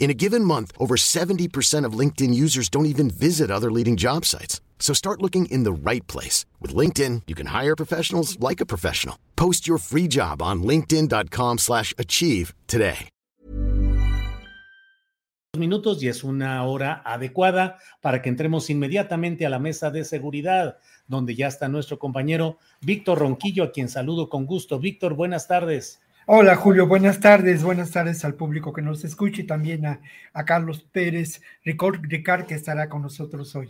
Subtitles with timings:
[0.00, 4.24] In a given month, over 70% of LinkedIn users don't even visit other leading job
[4.24, 4.60] sites.
[4.80, 6.46] So start looking in the right place.
[6.58, 9.16] With LinkedIn, you can hire professionals like a professional.
[9.36, 13.08] Post your free job on linkedin.com slash achieve today.
[15.58, 20.78] Minutos y es una hora adecuada para que entremos inmediatamente a la mesa de seguridad,
[21.08, 24.78] donde ya está nuestro compañero Víctor Ronquillo, a quien saludo con gusto.
[24.78, 26.00] Víctor, buenas tardes.
[26.32, 30.00] Hola Julio, buenas tardes, buenas tardes al público que nos escucha y también a,
[30.32, 33.68] a Carlos Pérez Ricard, que estará con nosotros hoy.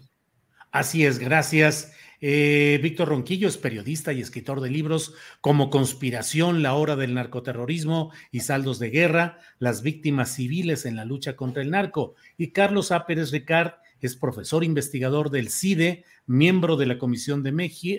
[0.70, 1.94] Así es, gracias.
[2.20, 8.12] Eh, Víctor Ronquillo es periodista y escritor de libros como Conspiración, la hora del narcoterrorismo
[8.30, 12.14] y saldos de guerra, las víctimas civiles en la lucha contra el narco.
[12.36, 13.06] Y Carlos A.
[13.06, 13.72] Pérez Ricard
[14.02, 17.50] es profesor investigador del CIDE, miembro de la Comisión de,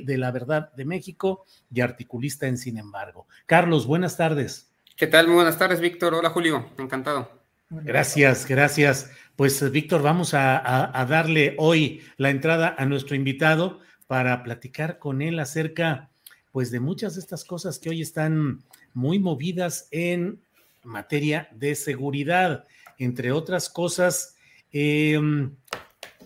[0.05, 3.27] de la Verdad de México y articulista en Sin embargo.
[3.45, 4.71] Carlos, buenas tardes.
[4.95, 5.27] ¿Qué tal?
[5.27, 6.13] Muy buenas tardes, Víctor.
[6.13, 6.69] Hola, Julio.
[6.77, 7.29] Encantado.
[7.69, 9.11] Gracias, gracias.
[9.35, 15.21] Pues, Víctor, vamos a, a, darle hoy la entrada a nuestro invitado para platicar con
[15.21, 16.09] él acerca,
[16.53, 18.63] pues, de muchas de estas cosas que hoy están
[18.93, 20.39] muy movidas en
[20.83, 22.65] materia de seguridad.
[22.97, 24.37] Entre otras cosas,
[24.71, 25.19] eh,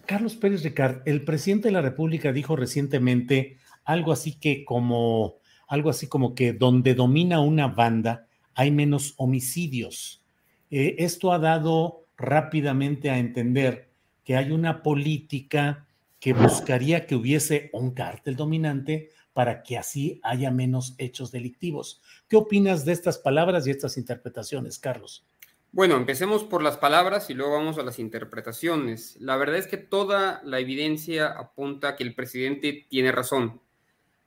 [0.05, 5.35] Carlos Pérez Ricard, el presidente de la República dijo recientemente algo así que como
[5.67, 10.23] algo así como que donde domina una banda hay menos homicidios.
[10.69, 13.89] Eh, esto ha dado rápidamente a entender
[14.23, 15.87] que hay una política
[16.19, 22.01] que buscaría que hubiese un cártel dominante para que así haya menos hechos delictivos.
[22.27, 25.27] ¿Qué opinas de estas palabras y estas interpretaciones, Carlos?
[25.75, 29.17] Bueno, empecemos por las palabras y luego vamos a las interpretaciones.
[29.19, 33.59] La verdad es que toda la evidencia apunta a que el presidente tiene razón.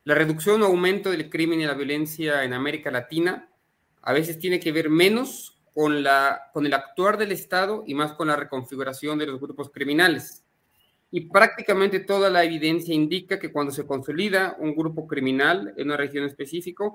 [0.03, 3.49] La reducción o aumento del crimen y la violencia en América Latina
[4.03, 8.13] a veces tiene que ver menos con, la, con el actuar del Estado y más
[8.13, 10.43] con la reconfiguración de los grupos criminales.
[11.09, 15.97] Y prácticamente toda la evidencia indica que cuando se consolida un grupo criminal en una
[15.97, 16.91] región específica,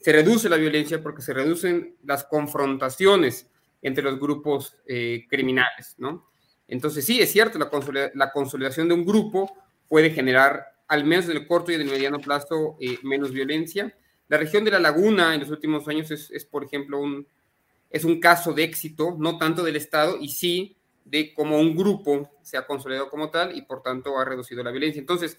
[0.00, 3.46] se reduce la violencia porque se reducen las confrontaciones
[3.82, 6.30] entre los grupos eh, criminales, ¿no?
[6.68, 7.68] Entonces sí, es cierto, la,
[8.14, 9.52] la, consolidación de un grupo
[9.88, 13.94] puede generar, al menos en el corto y en el mediano plazo, eh, menos violencia.
[14.28, 17.26] La región de la laguna en los últimos años es, es, por ejemplo, un,
[17.90, 22.30] es un caso de éxito, no tanto del Estado, y sí de cómo un grupo
[22.42, 25.00] se ha consolidado como tal y por tanto ha reducido la violencia.
[25.00, 25.36] Entonces,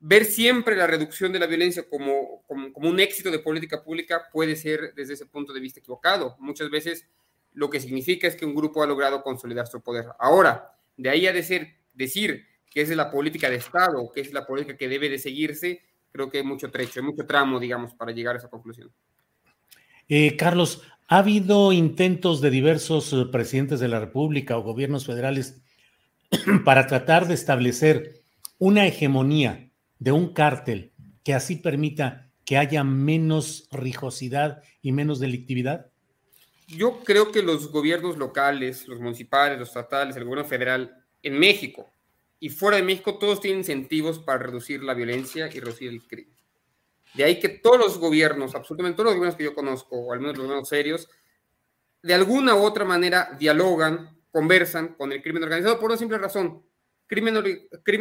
[0.00, 4.28] ver siempre la reducción de la violencia como, como, como un éxito de política pública
[4.32, 6.36] puede ser desde ese punto de vista equivocado.
[6.40, 7.06] Muchas veces
[7.54, 10.06] lo que significa es que un grupo ha logrado consolidar su poder.
[10.18, 14.46] Ahora, de ahí a decir, decir que es la política de Estado, que es la
[14.46, 18.12] política que debe de seguirse, creo que hay mucho trecho, hay mucho tramo, digamos, para
[18.12, 18.90] llegar a esa conclusión.
[20.08, 25.62] Eh, Carlos, ha habido intentos de diversos eh, presidentes de la República o gobiernos federales
[26.64, 28.22] para tratar de establecer
[28.58, 30.92] una hegemonía de un cártel
[31.22, 35.91] que así permita que haya menos rijosidad y menos delictividad?
[36.68, 41.90] Yo creo que los gobiernos locales, los municipales, los estatales, el gobierno federal en México
[42.40, 46.34] y fuera de México, todos tienen incentivos para reducir la violencia y reducir el crimen.
[47.14, 50.18] De ahí que todos los gobiernos, absolutamente todos los gobiernos que yo conozco, o al
[50.18, 51.08] menos los gobiernos serios,
[52.02, 56.64] de alguna u otra manera dialogan, conversan con el crimen organizado por una simple razón.
[57.06, 57.36] Crimen,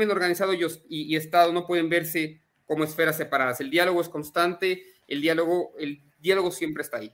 [0.09, 3.59] organizado y, y Estado no pueden verse como esferas separadas.
[3.59, 7.13] El diálogo es constante, el diálogo, el diálogo siempre está ahí.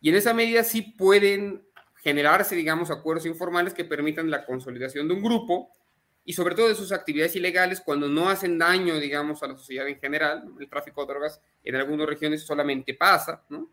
[0.00, 1.66] Y en esa medida sí pueden
[1.96, 5.74] generarse, digamos, acuerdos informales que permitan la consolidación de un grupo
[6.24, 9.88] y sobre todo de sus actividades ilegales cuando no hacen daño, digamos, a la sociedad
[9.88, 10.44] en general.
[10.60, 13.70] El tráfico de drogas en algunas regiones solamente pasa, ¿no?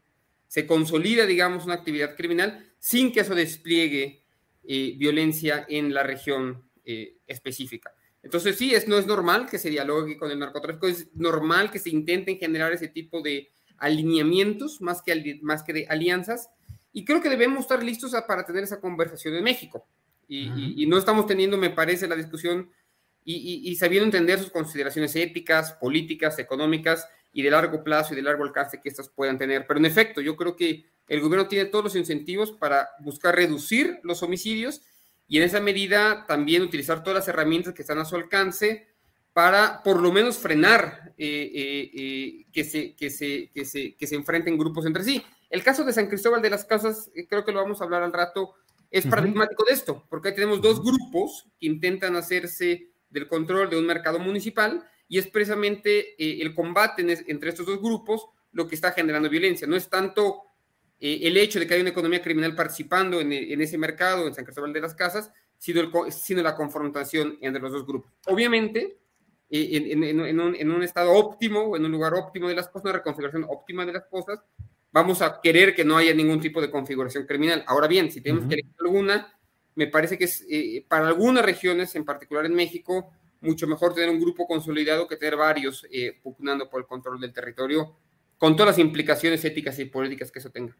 [0.48, 4.24] Se consolida, digamos, una actividad criminal sin que eso despliegue
[4.64, 7.94] eh, violencia en la región eh, específica.
[8.24, 11.78] Entonces sí, es, no es normal que se dialogue con el narcotráfico, es normal que
[11.78, 16.50] se intenten generar ese tipo de alineamientos más que, más que de alianzas,
[16.94, 19.86] y creo que debemos estar listos para tener esa conversación en México.
[20.28, 22.72] Y, no estamos teniendo, me parece, la discusión
[23.24, 28.22] y, y, sabiendo entender sus consideraciones éticas, políticas, económicas y de largo plazo y de
[28.22, 29.68] largo alcance que estas puedan tener.
[29.68, 34.00] Pero en efecto, yo creo que el gobierno tiene todos los incentivos para buscar reducir
[34.04, 34.82] los homicidios
[35.28, 38.88] y en esa medida también utilizar todas las herramientas que están a su alcance
[39.36, 44.08] para por lo menos frenar eh, eh, eh, que, se, que, se, que, se, que
[44.08, 45.22] se enfrenten grupos entre sí.
[45.50, 48.14] El caso de San Cristóbal de las Casas, creo que lo vamos a hablar al
[48.14, 48.54] rato,
[48.90, 53.78] es paradigmático de esto, porque ahí tenemos dos grupos que intentan hacerse del control de
[53.78, 58.94] un mercado municipal y es precisamente el combate entre estos dos grupos lo que está
[58.94, 59.68] generando violencia.
[59.68, 60.44] No es tanto
[60.98, 64.46] el hecho de que hay una economía criminal participando en, en, ese mercado, en San
[64.46, 68.14] Cristóbal de las Casas, sino, el, sino la confrontación entre los dos grupos.
[68.28, 68.98] Obviamente,
[69.50, 73.94] en, un, estado óptimo en un lugar óptimo de las cosas, una reconfiguración óptima de
[73.94, 74.40] las cosas,
[74.92, 77.64] vamos a querer que no haya ningún tipo de configuración criminal.
[77.68, 79.38] Ahora bien, si tenemos que elegir alguna,
[79.76, 83.12] me parece que es eh, para algunas regiones, en particular en México,
[83.42, 87.34] mucho mejor tener un grupo consolidado que tener varios eh, pugnando por el control del
[87.34, 87.98] territorio,
[88.38, 90.76] con todas las implicaciones éticas y políticas que eso tenga.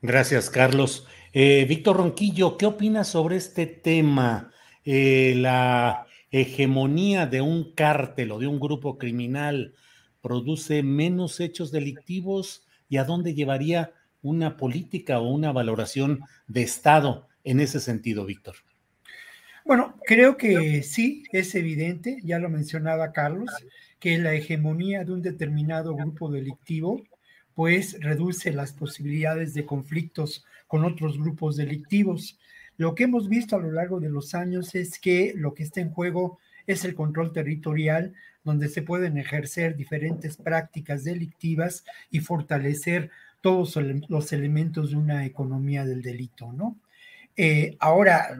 [0.00, 1.06] Gracias, Carlos.
[1.32, 4.48] Eh, Víctor Ronquillo, ¿qué opinas sobre este tema?
[4.84, 9.74] la hegemonía de un cártel o de un grupo criminal
[10.20, 13.92] produce menos hechos delictivos y a dónde llevaría
[14.22, 18.56] una política o una valoración de Estado en ese sentido, Víctor?
[19.64, 23.50] Bueno, creo que sí, es evidente, ya lo mencionaba Carlos,
[24.00, 27.02] que la hegemonía de un determinado grupo delictivo
[27.54, 32.38] pues reduce las posibilidades de conflictos con otros grupos delictivos.
[32.76, 35.80] Lo que hemos visto a lo largo de los años es que lo que está
[35.80, 38.14] en juego es el control territorial,
[38.44, 43.10] donde se pueden ejercer diferentes prácticas delictivas y fortalecer
[43.40, 43.76] todos
[44.08, 46.76] los elementos de una economía del delito, ¿no?
[47.36, 48.36] Eh, ahora,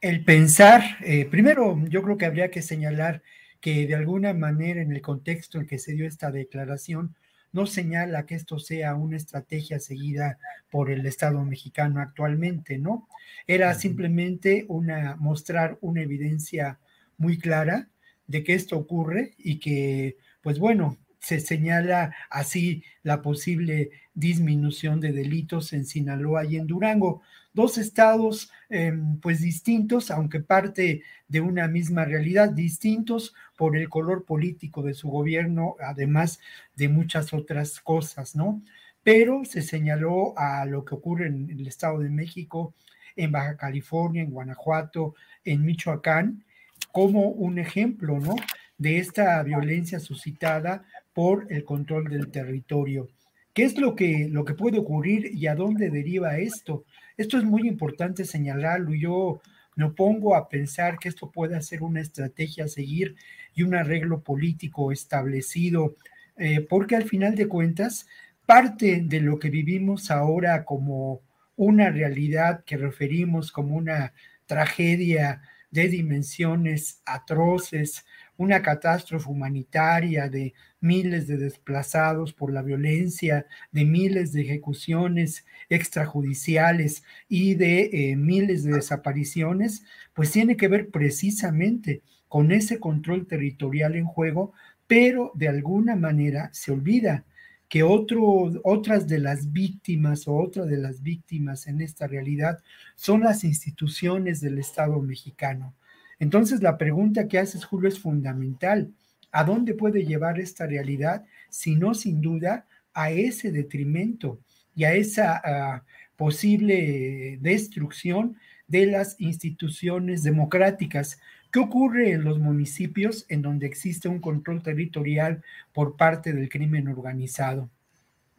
[0.00, 3.22] el pensar, eh, primero yo creo que habría que señalar
[3.60, 7.14] que de alguna manera en el contexto en que se dio esta declaración,
[7.54, 10.38] no señala que esto sea una estrategia seguida
[10.70, 13.08] por el Estado mexicano actualmente, ¿no?
[13.46, 16.80] Era simplemente una mostrar una evidencia
[17.16, 17.88] muy clara
[18.26, 25.12] de que esto ocurre y que, pues bueno, se señala así la posible disminución de
[25.12, 27.22] delitos en Sinaloa y en Durango.
[27.52, 34.24] Dos estados em, pues distintos, aunque parte de una misma realidad, distintos por el color
[34.24, 36.40] político de su gobierno, además
[36.76, 38.62] de muchas otras cosas, ¿no?
[39.02, 42.74] Pero se señaló a lo que ocurre en el Estado de México,
[43.16, 46.44] en Baja California, en Guanajuato, en Michoacán,
[46.92, 48.34] como un ejemplo, ¿no?
[48.78, 53.08] De esta violencia suscitada por el control del territorio.
[53.54, 56.84] ¿Qué es lo que, lo que puede ocurrir y a dónde deriva esto?
[57.16, 58.94] Esto es muy importante señalarlo.
[58.94, 59.40] Yo
[59.76, 63.14] me pongo a pensar que esto puede ser una estrategia a seguir
[63.54, 65.96] y un arreglo político establecido,
[66.36, 68.08] eh, porque al final de cuentas,
[68.44, 71.20] parte de lo que vivimos ahora como
[71.56, 74.12] una realidad que referimos como una
[74.46, 78.04] tragedia de dimensiones atroces,
[78.36, 87.04] una catástrofe humanitaria de miles de desplazados por la violencia, de miles de ejecuciones extrajudiciales
[87.28, 93.94] y de eh, miles de desapariciones, pues tiene que ver precisamente con ese control territorial
[93.94, 94.52] en juego,
[94.86, 97.24] pero de alguna manera se olvida
[97.68, 102.62] que otro, otras de las víctimas o otra de las víctimas en esta realidad
[102.94, 105.74] son las instituciones del Estado mexicano.
[106.18, 108.92] Entonces la pregunta que haces, Julio, es fundamental.
[109.32, 111.24] ¿A dónde puede llevar esta realidad?
[111.50, 114.38] Si no, sin duda, a ese detrimento
[114.74, 115.84] y a esa ah,
[116.16, 118.36] posible destrucción
[118.68, 121.18] de las instituciones democráticas.
[121.52, 125.42] ¿Qué ocurre en los municipios en donde existe un control territorial
[125.72, 127.70] por parte del crimen organizado?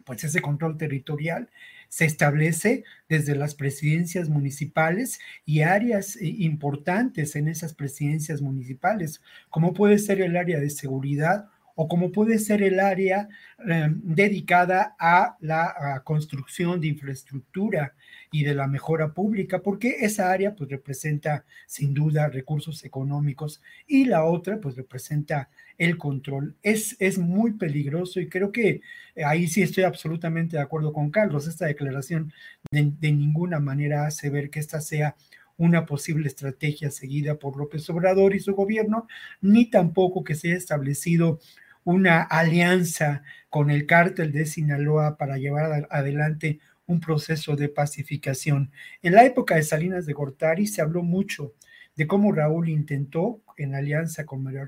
[0.03, 1.49] Pues ese control territorial
[1.95, 9.73] se establece desde las presidencias municipales y áreas eh, importantes en esas presidencias municipales, como
[9.73, 13.27] puede ser el área de seguridad o como puede ser el área
[13.69, 17.93] eh, dedicada a la construcción de infraestructura
[18.31, 24.05] y de la mejora pública, porque esa área pues representa sin duda recursos económicos y
[24.05, 26.55] la otra pues representa el control.
[26.63, 28.81] Es, es muy peligroso y creo que
[29.25, 31.47] ahí sí estoy absolutamente de acuerdo con Carlos.
[31.47, 32.33] Esta declaración
[32.71, 35.15] de, de ninguna manera hace ver que esta sea
[35.57, 39.07] una posible estrategia seguida por López Obrador y su gobierno,
[39.41, 41.39] ni tampoco que se haya establecido
[41.85, 48.71] una alianza con el cártel de Sinaloa para llevar adelante un proceso de pacificación.
[49.01, 51.53] En la época de Salinas de Gortari se habló mucho
[51.95, 54.65] de cómo Raúl intentó, en alianza con Mario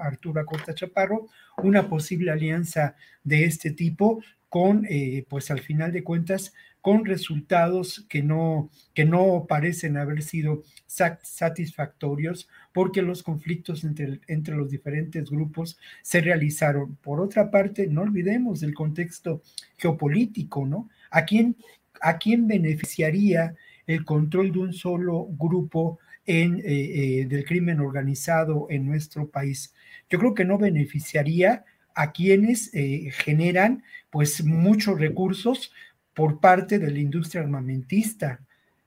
[0.00, 4.20] Arturo Acosta Chaparro, una posible alianza de este tipo
[4.56, 10.22] con, eh, pues al final de cuentas, con resultados que no, que no parecen haber
[10.22, 16.96] sido satisfactorios porque los conflictos entre, entre los diferentes grupos se realizaron.
[17.02, 19.42] Por otra parte, no olvidemos del contexto
[19.76, 20.88] geopolítico, ¿no?
[21.10, 21.58] ¿A quién,
[22.00, 23.54] a quién beneficiaría
[23.86, 29.74] el control de un solo grupo en, eh, eh, del crimen organizado en nuestro país?
[30.08, 35.72] Yo creo que no beneficiaría a quienes eh, generan pues muchos recursos
[36.14, 38.40] por parte de la industria armamentista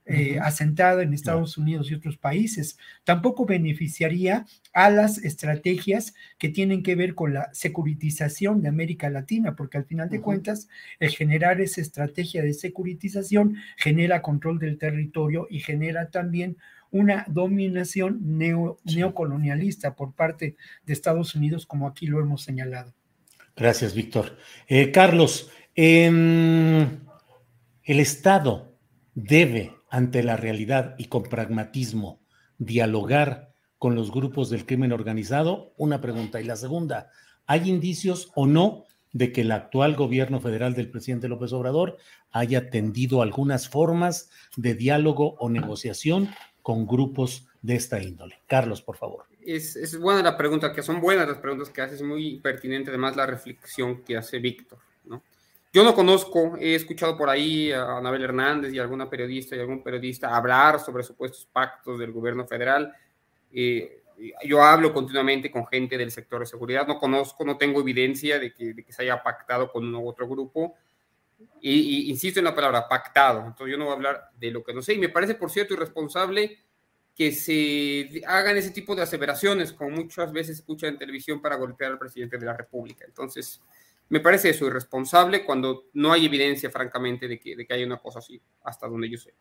[0.06, 2.78] eh, asentada en Estados Unidos y otros países.
[3.04, 9.54] Tampoco beneficiaría a las estrategias que tienen que ver con la securitización de América Latina,
[9.54, 15.46] porque al final de cuentas, el generar esa estrategia de securitización genera control del territorio
[15.48, 16.56] y genera también
[16.90, 18.18] una dominación
[18.84, 22.94] neocolonialista por parte de Estados Unidos, como aquí lo hemos señalado.
[23.60, 24.38] Gracias, Víctor.
[24.68, 26.98] Eh, Carlos, el
[27.84, 28.74] Estado
[29.14, 32.22] debe, ante la realidad y con pragmatismo,
[32.56, 35.74] dialogar con los grupos del crimen organizado.
[35.76, 36.40] Una pregunta.
[36.40, 37.10] Y la segunda,
[37.44, 41.98] ¿hay indicios o no de que el actual gobierno federal del presidente López Obrador
[42.30, 46.30] haya tendido algunas formas de diálogo o negociación
[46.62, 48.40] con grupos de esta índole?
[48.46, 49.24] Carlos, por favor.
[49.44, 52.90] Es, es buena la pregunta, que son buenas las preguntas que hace, es muy pertinente
[52.90, 54.78] además la reflexión que hace Víctor.
[55.72, 59.84] Yo no conozco, he escuchado por ahí a Anabel Hernández y alguna periodista y algún
[59.84, 62.92] periodista hablar sobre supuestos pactos del gobierno federal.
[63.52, 64.02] Eh,
[64.44, 68.52] yo hablo continuamente con gente del sector de seguridad, no conozco, no tengo evidencia de
[68.52, 70.74] que, se haya pactado con otro grupo.
[71.60, 74.74] Y, insisto en la palabra pactado, entonces yo no voy a hablar de lo que
[74.74, 74.94] no sé.
[74.94, 76.58] Y me parece, por cierto, irresponsable
[77.14, 81.92] que se hagan ese tipo de aseveraciones, como muchas veces escucha en televisión para golpear
[81.92, 83.04] al presidente de la República.
[83.06, 83.60] Entonces,
[84.08, 87.98] me parece eso irresponsable cuando no hay evidencia, francamente, de que, de que hay una
[87.98, 89.34] cosa así, hasta donde yo sé.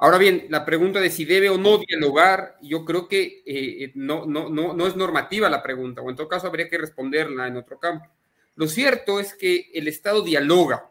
[0.00, 4.26] Ahora bien, la pregunta de si debe o no dialogar, yo creo que eh, no,
[4.26, 7.56] no, no, no es normativa la pregunta, o en todo caso habría que responderla en
[7.56, 8.06] otro campo.
[8.54, 10.88] Lo cierto es que el Estado dialoga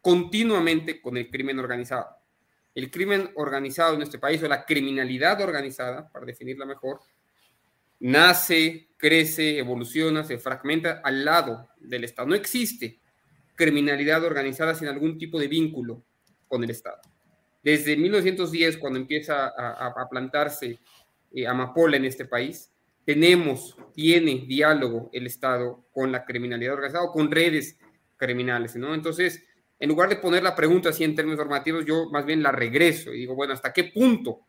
[0.00, 2.21] continuamente con el crimen organizado.
[2.74, 7.00] El crimen organizado en este país, o la criminalidad organizada, para definirla mejor,
[8.00, 12.28] nace, crece, evoluciona, se fragmenta al lado del Estado.
[12.28, 13.00] No existe
[13.54, 16.02] criminalidad organizada sin algún tipo de vínculo
[16.48, 17.00] con el Estado.
[17.62, 20.80] Desde 1910, cuando empieza a, plantarse
[21.32, 22.72] eh, amapola en este país,
[23.04, 27.78] tenemos, tiene diálogo el Estado con la criminalidad organizada o con redes
[28.16, 28.94] criminales, ¿no?
[28.94, 29.44] Entonces,
[29.82, 33.12] en lugar de poner la pregunta así en términos normativos, yo más bien la regreso
[33.12, 34.46] y digo, bueno, ¿hasta qué punto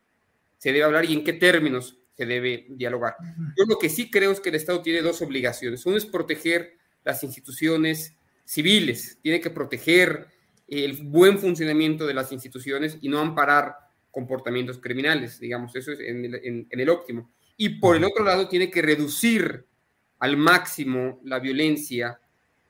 [0.58, 3.16] se debe hablar y en qué términos se debe dialogar.
[3.56, 5.84] Yo lo que sí creo es que el Estado tiene dos obligaciones.
[5.84, 10.28] Uno es proteger las instituciones civiles, tiene que proteger
[10.68, 13.74] el buen funcionamiento de las instituciones y no amparar
[14.10, 17.32] comportamientos criminales, digamos, eso es en el, óptimo.
[17.56, 19.66] Y por el otro lado, tiene que reducir
[20.20, 22.20] al máximo la violencia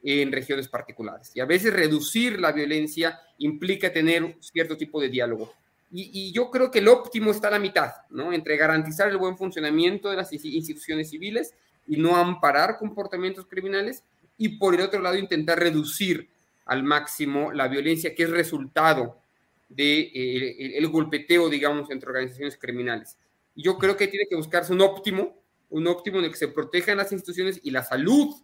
[0.05, 1.33] en regiones particulares.
[1.35, 5.53] Y a veces reducir la violencia implica tener cierto tipo de diálogo.
[5.97, 8.33] Y, yo creo que el óptimo está a la mitad, ¿no?
[8.33, 11.55] Entre garantizar el buen funcionamiento de las instituciones civiles
[11.87, 14.03] y no amparar comportamientos criminales,
[14.37, 16.29] y por el otro lado intentar reducir
[16.67, 19.21] al máximo la violencia que es resultado
[19.69, 23.17] del de, eh, el, golpeteo, digamos, entre organizaciones criminales.
[23.55, 26.97] Yo creo que tiene que buscarse un óptimo, un óptimo en el que se protejan
[26.97, 28.35] las instituciones y la salud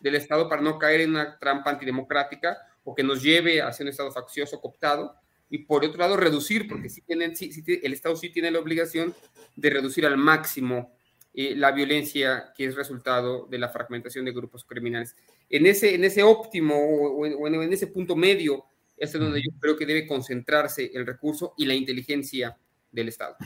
[0.00, 3.88] del Estado para no caer en una trampa antidemocrática o que nos lleve hacia un
[3.88, 5.14] Estado faccioso, cooptado,
[5.50, 7.50] y por otro lado reducir, porque sí tienen, sí,
[7.82, 9.14] el Estado sí tiene la obligación
[9.56, 10.92] de reducir al máximo
[11.34, 15.16] eh, la violencia que es resultado de la fragmentación de grupos criminales.
[15.48, 18.64] En ese, en ese óptimo o, en, ese punto medio
[18.96, 22.56] es donde yo creo que debe concentrarse el recurso y la inteligencia
[22.92, 23.36] del Estado.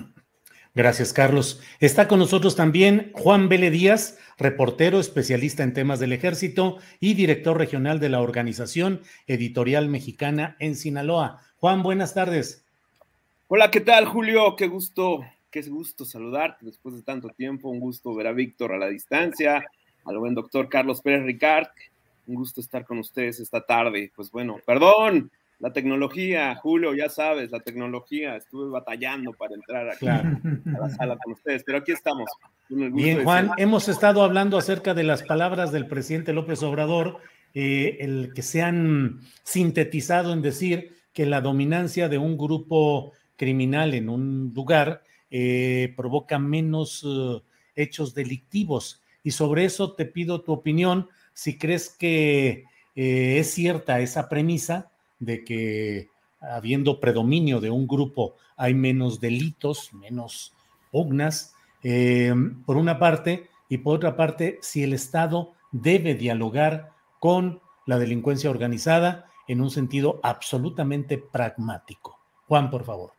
[0.77, 1.63] Gracias, Carlos.
[1.79, 7.57] Está con nosotros también Juan Vélez Díaz, reportero, especialista en temas del ejército y director
[7.57, 11.41] regional de la Organización Editorial Mexicana en Sinaloa.
[11.59, 12.65] Juan, buenas tardes.
[13.47, 14.57] Hola, ¿qué tal, Julio?
[14.57, 17.69] Qué gusto, qué gusto saludarte después de tanto tiempo.
[17.69, 19.65] Un gusto ver a Víctor a la distancia,
[20.05, 21.69] al buen doctor Carlos Pérez Ricard.
[22.27, 24.11] Un gusto estar con ustedes esta tarde.
[24.17, 30.07] Pues bueno, perdón, la tecnología, Julio, ya sabes, la tecnología, estuve batallando para entrar aquí
[30.07, 30.23] a
[30.65, 32.29] la sala con ustedes, pero aquí estamos.
[32.69, 37.19] Bien, Juan, hemos estado hablando acerca de las palabras del presidente López Obrador,
[37.55, 43.95] eh, el que se han sintetizado en decir que la dominancia de un grupo criminal
[43.95, 47.41] en un lugar eh, provoca menos eh,
[47.77, 49.03] hechos delictivos.
[49.23, 52.65] Y sobre eso te pido tu opinión, si crees que
[52.97, 56.09] es cierta esa premisa de que
[56.41, 60.55] habiendo predominio de un grupo hay menos delitos, menos
[60.91, 62.33] pugnas, eh,
[62.65, 68.51] por una parte, y por otra parte, si el Estado debe dialogar con la delincuencia
[68.51, 72.19] organizada en un sentido absolutamente pragmático.
[72.47, 73.13] Juan, por favor.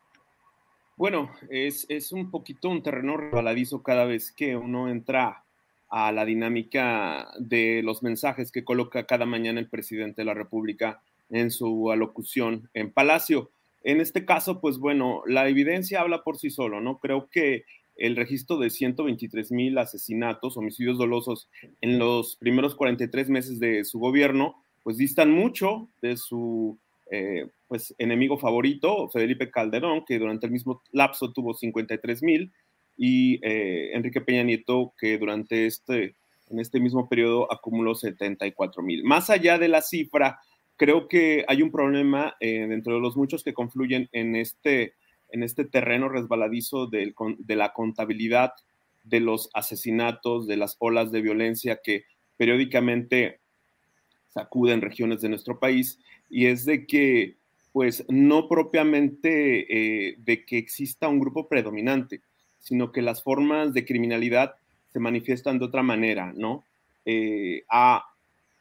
[0.96, 5.44] Bueno, es, es un poquito un terreno rebaladizo cada vez que uno entra
[5.88, 11.02] a la dinámica de los mensajes que coloca cada mañana el presidente de la República
[11.30, 13.50] en su alocución en Palacio.
[13.82, 16.98] En este caso, pues bueno, la evidencia habla por sí solo, ¿no?
[16.98, 17.64] Creo que
[17.96, 21.48] el registro de 123 mil asesinatos, homicidios dolosos
[21.80, 26.78] en los primeros 43 meses de su gobierno, pues distan mucho de su
[27.10, 32.52] eh, pues, enemigo favorito, Felipe Calderón, que durante el mismo lapso tuvo 53 mil,
[32.96, 36.14] y eh, Enrique Peña Nieto, que durante este,
[36.48, 39.04] en este mismo periodo acumuló 74 mil.
[39.04, 40.40] Más allá de la cifra,
[40.76, 44.94] creo que hay un problema eh, dentro de los muchos que confluyen en este,
[45.30, 47.14] en este terreno resbaladizo de
[47.56, 48.52] la contabilidad
[49.04, 52.04] de los asesinatos, de las olas de violencia que
[52.36, 53.40] periódicamente
[54.28, 57.36] sacuden regiones de nuestro país, y es de que,
[57.72, 62.20] pues, no propiamente eh, de que exista un grupo predominante,
[62.58, 64.56] sino que las formas de criminalidad
[64.92, 66.64] se manifiestan de otra manera, ¿no?
[67.04, 68.04] Eh, a,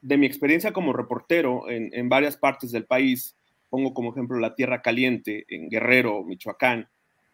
[0.05, 3.35] de mi experiencia como reportero en, varias partes del país,
[3.71, 6.87] pongo como ejemplo la Tierra Caliente en Guerrero, Michoacán,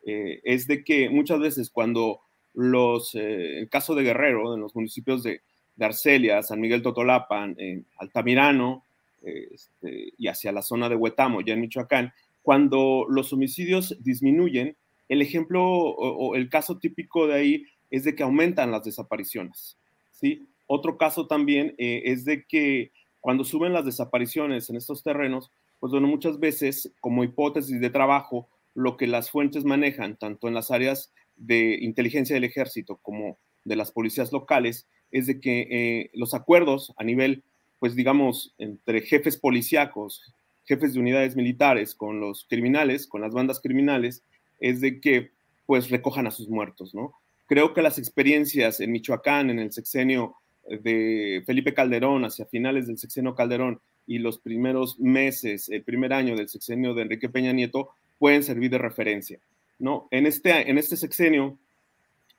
[0.05, 2.21] eh, es de que muchas veces cuando
[2.53, 5.41] los, eh, el caso de Guerrero, en los municipios de,
[5.79, 7.57] Arcelia, San Miguel Totolapan,
[7.98, 8.83] Altamirano
[9.24, 14.75] este, y hacia la zona de Huetamo, ya en Michoacán, cuando los homicidios disminuyen,
[15.09, 19.75] el ejemplo o, el caso típico de ahí es de que aumentan las desapariciones,
[20.11, 20.48] ¿sí?
[20.74, 25.92] Otro caso también eh, es de que cuando suben las desapariciones en estos terrenos, pues
[25.92, 30.72] bueno, muchas veces como hipótesis de trabajo, lo que las fuentes manejan, tanto en las
[30.72, 36.34] áreas de inteligencia del ejército como de las policías locales, es de que eh, los
[36.34, 37.44] acuerdos a nivel,
[37.79, 43.60] pues digamos, entre jefes policíacos, jefes de unidades militares con los criminales, con las bandas
[43.60, 44.24] criminales,
[44.62, 45.31] es de que
[45.66, 47.12] pues recojan a sus muertos, ¿no?
[47.46, 50.38] Creo que las experiencias en Michoacán, en el sexenio
[50.81, 56.36] de Felipe Calderón hacia finales del sexenio Calderón y los primeros meses, el primer año
[56.36, 59.40] del sexenio de Enrique Peña Nieto, pueden servir de referencia.
[59.81, 60.07] ¿no?
[60.12, 61.57] En, este, en este sexenio,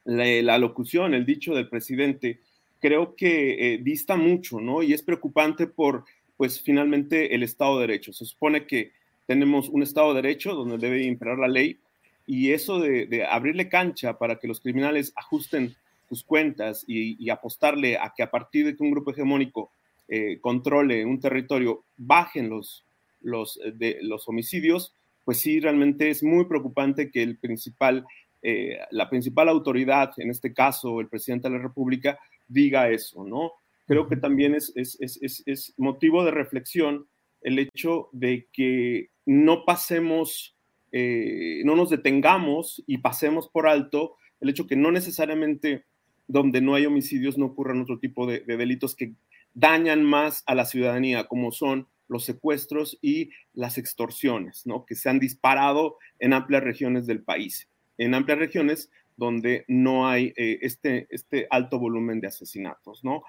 [0.05, 2.41] la, locución, el dicho del presidente,
[2.81, 4.83] creo que eh, dista mucho, ¿no?
[4.83, 6.05] Y es preocupante por,
[6.37, 8.13] pues, finalmente el Estado de Derecho.
[8.13, 8.93] Se supone que
[9.27, 11.79] tenemos un Estado de Derecho donde debe imperar la ley
[12.27, 15.75] y eso de, de abrirle cancha para que los criminales ajusten
[16.13, 19.73] sus cuentas y, apostarle a que a partir de que un grupo hegemónico
[20.09, 22.85] eh, controle un territorio, bajen los,
[23.23, 24.95] los, eh, de, los homicidios,
[25.25, 28.05] pues sí, realmente es muy preocupante que el principal,
[28.43, 33.53] eh, la principal autoridad, en este caso el presidente de la República, diga eso, ¿no?
[33.87, 37.07] Creo que también es, es, es, es motivo de reflexión
[37.41, 40.55] el hecho de que no pasemos,
[40.93, 45.87] no nos detengamos y pasemos por alto el hecho que no necesariamente
[46.27, 49.15] donde no hay homicidios no ocurran otro tipo de, delitos que
[49.55, 54.85] dañan más a la ciudadanía, como son los secuestros y las extorsiones, ¿no?
[54.85, 60.33] que se han disparado en amplias regiones del país, en amplias regiones donde no hay
[60.37, 63.05] eh, este, este alto volumen de asesinatos.
[63.05, 63.23] ¿no?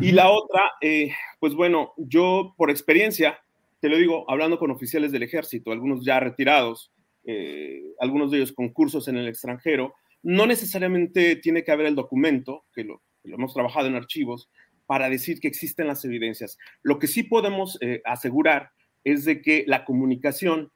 [0.00, 3.38] Y la otra, eh, pues bueno, yo por experiencia,
[3.80, 6.92] te lo digo, hablando con oficiales del ejército, algunos ya retirados,
[7.24, 11.94] eh, algunos de ellos con cursos en el extranjero, no necesariamente tiene que haber el
[11.94, 14.48] documento, que lo, hemos trabajado en archivos,
[14.86, 16.58] para decir que existen las evidencias.
[16.82, 18.70] Lo que sí podemos eh, asegurar
[19.04, 20.72] es de que la comunicación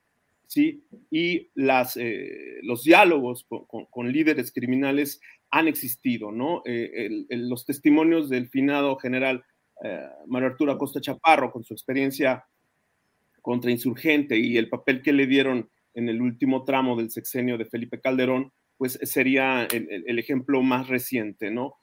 [0.46, 0.84] ¿sí?
[1.10, 3.46] Y eh, los diálogos
[3.90, 6.62] con, líderes criminales han existido, ¿no?
[6.64, 9.44] Eh, los testimonios del finado general
[10.26, 12.44] Mario Arturo Acosta Chaparro con su experiencia
[13.42, 17.64] contra insurgente y el papel que le dieron en el último tramo del sexenio de
[17.64, 21.74] Felipe Calderón, pues sería el, ejemplo más reciente, ¿no?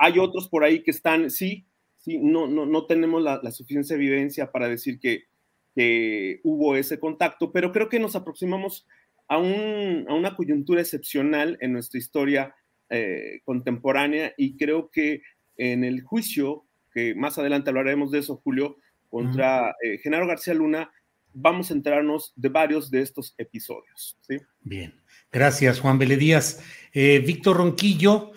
[0.00, 1.66] hay otros por ahí que están, sí,
[1.98, 5.26] sí, no, no, no tenemos la, la suficiente evidencia para decir que,
[5.74, 8.86] que hubo ese contacto, pero creo que nos aproximamos
[9.28, 12.54] a, una coyuntura excepcional en nuestra historia
[12.90, 15.22] eh, contemporánea y creo que
[15.56, 18.76] en el juicio, que más adelante hablaremos de eso, Julio,
[19.08, 20.90] contra eh, Genaro García Luna,
[21.34, 24.18] vamos a enterarnos de varios de estos episodios.
[24.62, 24.94] Bien,
[25.30, 26.62] gracias Juan Beledías.
[26.92, 28.32] Eh, Víctor Ronquillo,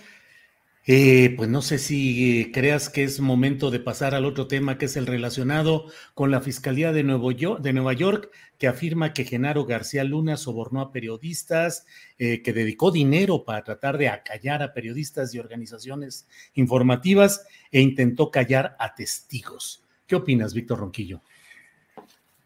[0.88, 4.86] eh, pues no sé si creas que es momento de pasar al otro tema que
[4.86, 8.30] es el relacionado con la Fiscalía de, Nuevo de Nueva York,
[8.60, 11.88] que afirma que Genaro García Luna sobornó a periodistas,
[12.20, 18.30] eh, que dedicó dinero para tratar de acallar a periodistas y organizaciones informativas e intentó
[18.30, 19.84] callar a testigos.
[20.06, 21.22] ¿Qué opinas, Víctor Ronquillo?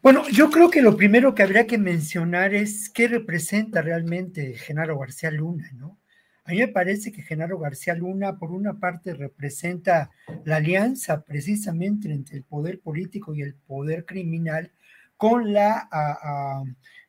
[0.02, 4.98] Bueno, yo creo que lo primero que habría que mencionar es qué representa realmente Genaro
[4.98, 5.98] García Luna, ¿no?
[6.44, 10.10] A mí me parece que Genaro García Luna, por una parte, representa
[10.46, 14.72] la alianza precisamente entre el poder político y el poder criminal
[15.18, 15.86] con la,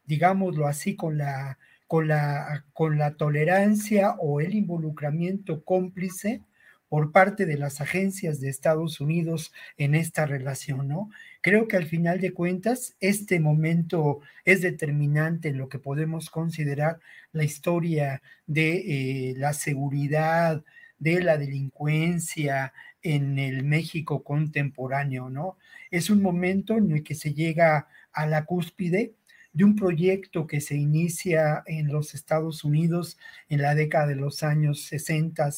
[0.04, 6.44] digámoslo así, con la, con, la, con la tolerancia o el involucramiento cómplice
[6.92, 11.10] por parte de las agencias de Estados Unidos en esta relación, ¿no?
[11.40, 17.00] Creo que al final de cuentas, este momento es determinante en lo que podemos considerar
[17.32, 20.66] la historia de eh, la seguridad,
[21.00, 25.58] de la delincuencia en el México contemporáneo, ¿no?
[25.92, 29.14] Es un momento en el que se llega a la cúspide
[29.54, 34.44] de un proyecto que se inicia en los Estados Unidos en la década de los
[34.44, 35.52] años 60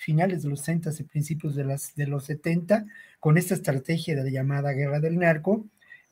[0.00, 2.86] finales de los 60 y principios de, las, de los 70,
[3.20, 5.66] con esta estrategia de la llamada guerra del narco,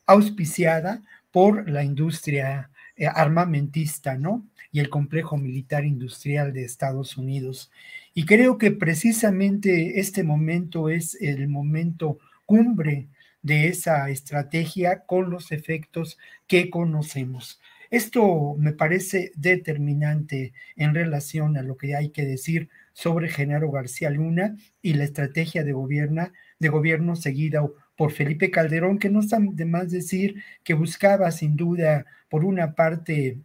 [0.05, 4.45] auspiciada por la industria eh, armamentista, ¿no?
[4.71, 7.71] Y el complejo militar industrial de Estados Unidos.
[8.13, 13.07] Y creo que precisamente este momento es el momento cumbre
[13.41, 17.59] de esa estrategia con los efectos que conocemos.
[17.89, 24.09] Esto me parece determinante en relación a lo que hay que decir sobre Genaro García
[24.09, 25.73] Luna y la estrategia de,
[26.59, 31.55] de gobierno seguida por Felipe Calderón, que no está de más decir que buscaba sin
[31.55, 33.37] duda, por una parte,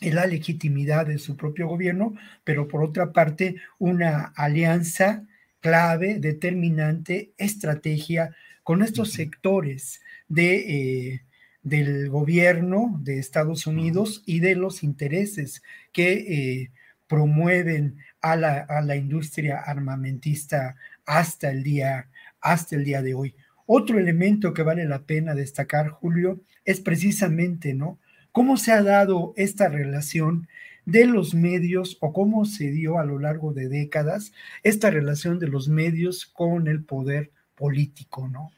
[0.00, 5.26] la legitimidad de su propio gobierno, pero por otra parte, una alianza
[5.60, 11.22] clave, determinante, estrategia con estos sectores de, eh,
[11.62, 16.70] del gobierno de Estados Unidos y de los intereses que eh,
[17.08, 22.08] promueven a la, industria armamentista hasta el, día,
[22.40, 23.34] hasta el día de hoy.
[23.66, 27.98] Otro elemento que vale la pena destacar, Julio, es precisamente, ¿no?
[28.32, 30.48] ¿Cómo se ha dado esta relación
[30.84, 35.48] de los medios o cómo se dio a lo largo de décadas esta relación de
[35.48, 38.52] los medios con el poder político, ¿no?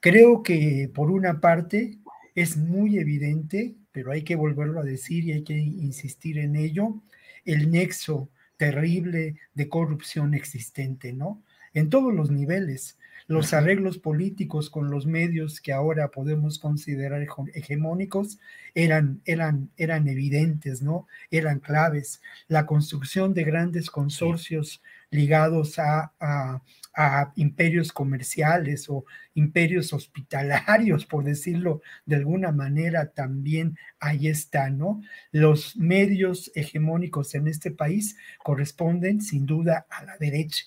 [0.00, 1.98] Creo que por una parte
[2.34, 7.00] es muy evidente, pero hay que volverlo a decir y hay que insistir en ello,
[7.44, 11.42] el nexo terrible de corrupción existente, ¿no?
[11.74, 12.98] En todos los niveles.
[13.28, 18.38] Los arreglos políticos con los medios que ahora podemos considerar hegemónicos
[18.74, 21.06] eran, eran, eran evidentes, ¿no?
[21.30, 22.20] Eran claves.
[22.48, 26.62] La construcción de grandes consorcios ligados a, a
[27.36, 35.00] imperios comerciales o imperios hospitalarios, por decirlo de alguna manera, también ahí está, ¿no?
[35.30, 40.66] Los medios hegemónicos en este país corresponden sin duda a la derecha.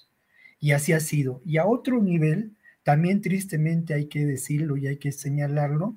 [0.60, 1.42] Y así ha sido.
[1.46, 5.96] Y a otro nivel, también tristemente hay que decirlo y hay que señalarlo,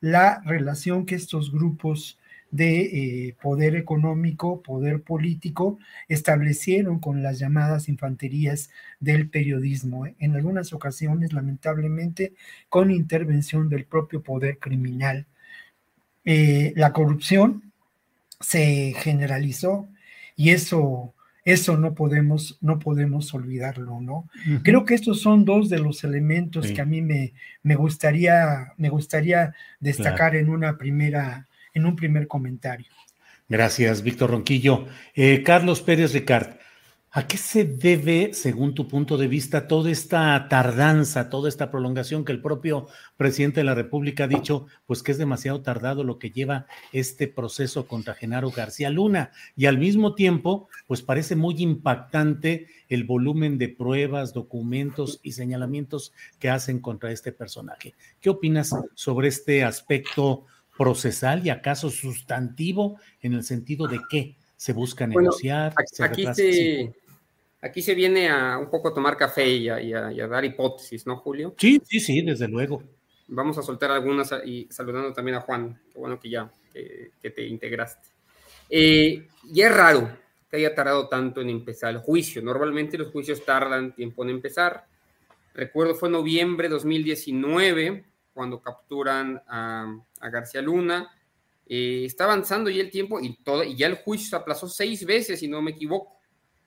[0.00, 2.18] la relación que estos grupos
[2.54, 10.14] de eh, poder económico, poder político, establecieron con las llamadas infanterías del periodismo, ¿eh?
[10.20, 12.32] en algunas ocasiones, lamentablemente,
[12.68, 15.26] con intervención del propio poder criminal.
[16.24, 17.72] Eh, la corrupción
[18.38, 19.88] se generalizó
[20.36, 21.12] y eso
[21.44, 24.30] eso no podemos, no podemos olvidarlo, ¿no?
[24.62, 28.88] Creo que estos son dos de los elementos que a mí me, me, gustaría, me
[28.88, 32.86] gustaría destacar en una primera, en un primer comentario.
[33.48, 34.86] Gracias, Víctor Ronquillo.
[35.14, 36.56] Eh, Carlos Pérez Ricard,
[37.16, 42.24] ¿A qué se debe, según tu punto de vista, toda esta tardanza, toda esta prolongación
[42.24, 46.18] que el propio presidente de la República ha dicho, pues que es demasiado tardado lo
[46.18, 49.30] que lleva este proceso contra Genaro García Luna?
[49.54, 56.12] Y al mismo tiempo, pues parece muy impactante el volumen de pruebas, documentos y señalamientos
[56.40, 57.94] que hacen contra este personaje.
[58.20, 64.72] ¿Qué opinas sobre este aspecto procesal y acaso sustantivo en el sentido de que se
[64.72, 65.74] busca negociar?
[66.00, 66.94] aquí se
[67.60, 71.54] aquí se viene a un poco a tomar café y a, dar hipótesis, ¿no, Julio?
[71.58, 72.82] Sí, sí, sí, desde luego.
[73.28, 77.46] Vamos a soltar algunas y saludando también a Juan, qué bueno que ya que, te
[77.46, 78.08] integraste.
[78.68, 80.10] Eh, y es raro
[80.50, 82.42] que haya tardado tanto en empezar el juicio.
[82.42, 84.86] Normalmente los juicios tardan tiempo en empezar.
[85.54, 88.04] Recuerdo fue noviembre de 2019
[88.34, 91.10] cuando capturan a, García Luna.
[91.66, 95.06] Eh, está avanzando ya el tiempo y, todo, y ya el juicio se aplazó seis
[95.06, 96.18] veces, si no me equivoco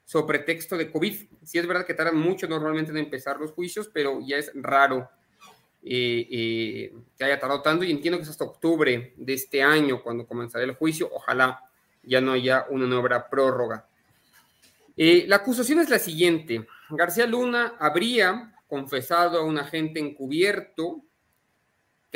[0.06, 1.16] sobre pretexto de COVID.
[1.44, 5.10] Sí es verdad que tardan mucho normalmente en empezar los juicios, pero ya es raro
[5.84, 10.02] eh, eh, que haya tardado tanto y entiendo que es hasta octubre de este año
[10.02, 11.10] cuando comenzará el juicio.
[11.12, 11.62] Ojalá
[12.04, 13.86] ya no haya una nueva prórroga.
[14.96, 16.66] La acusación es la siguiente.
[16.90, 21.04] García Luna habría confesado a un agente encubierto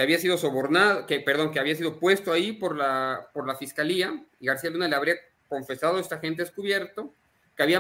[0.01, 3.53] que había sido sobornado, que perdón, que había sido puesto ahí por la, por la
[3.53, 5.13] fiscalía y García Luna le habría
[5.47, 7.13] confesado a este agente encubierto
[7.55, 7.79] que había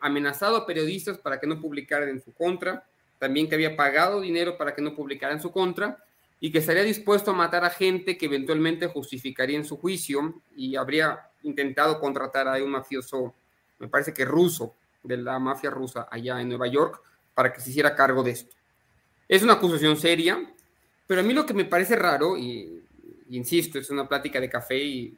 [0.00, 2.84] amenazado a periodistas para que no publicaran en su contra,
[3.20, 6.02] también que había pagado dinero para que no publicaran en su contra
[6.40, 10.74] y que estaría dispuesto a matar a gente que eventualmente justificaría en su juicio y
[10.74, 13.32] habría intentado contratar a un mafioso,
[13.78, 14.74] me parece que ruso,
[15.04, 17.00] de la mafia rusa allá en Nueva York,
[17.32, 18.56] para que se hiciera cargo de esto.
[19.28, 20.52] Es una acusación seria,
[21.08, 22.84] pero a mí lo que me parece raro, y,
[23.30, 25.16] insisto, es una plática de café y,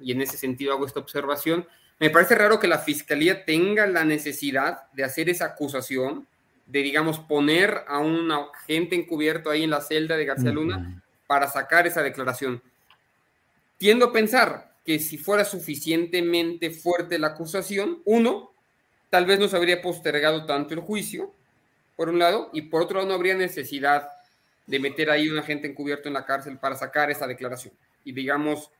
[0.00, 1.66] y en ese sentido hago esta observación,
[2.00, 6.26] me parece raro que la fiscalía tenga la necesidad de hacer esa acusación,
[6.66, 11.46] de, digamos, poner a un agente encubierto ahí en la celda de García Luna para
[11.46, 12.60] sacar esa declaración.
[13.78, 18.50] Tiendo a pensar que si fuera suficientemente fuerte la acusación, uno,
[19.08, 21.32] tal vez no se habría postergado tanto el juicio,
[21.94, 24.08] por un lado, y por otro lado no habría necesidad
[24.72, 28.70] de meter ahí un agente encubierto en la cárcel para sacar esa declaración y, digamos,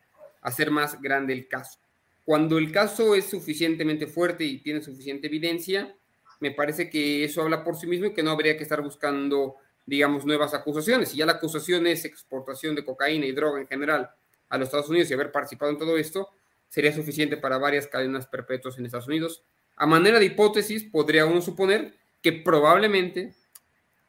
[0.41, 1.79] hacer más grande el caso.
[2.25, 5.95] Cuando el caso es suficientemente fuerte y tiene suficiente evidencia,
[6.41, 9.57] me parece que eso habla por sí mismo y que no habría que estar buscando,
[9.85, 11.11] digamos, nuevas acusaciones.
[11.11, 14.11] Si ya la acusación es exportación de cocaína y droga en general
[14.49, 16.31] a los Estados Unidos y haber participado en todo esto,
[16.71, 19.45] sería suficiente para varias cadenas perpetuas en Estados Unidos.
[19.77, 23.35] A manera de hipótesis, podría uno suponer que probablemente,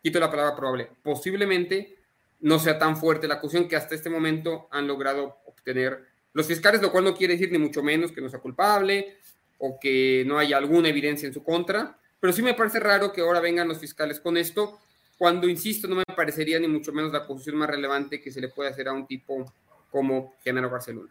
[0.04, 1.98] quito la palabra probable, posiblemente
[2.42, 6.82] no sea tan fuerte la acusación que hasta este momento han logrado obtener los fiscales,
[6.82, 9.18] lo cual no quiere decir ni mucho menos que no sea culpable
[9.60, 13.22] o que no haya alguna evidencia en su contra, pero sí me parece raro que
[13.22, 14.80] ahora vengan los fiscales con esto,
[15.18, 18.50] cuando, insisto, no me parecería ni mucho menos la acusación más relevante que se le
[18.50, 19.46] puede hacer a un tipo
[19.90, 21.10] como Genaro Barcelona.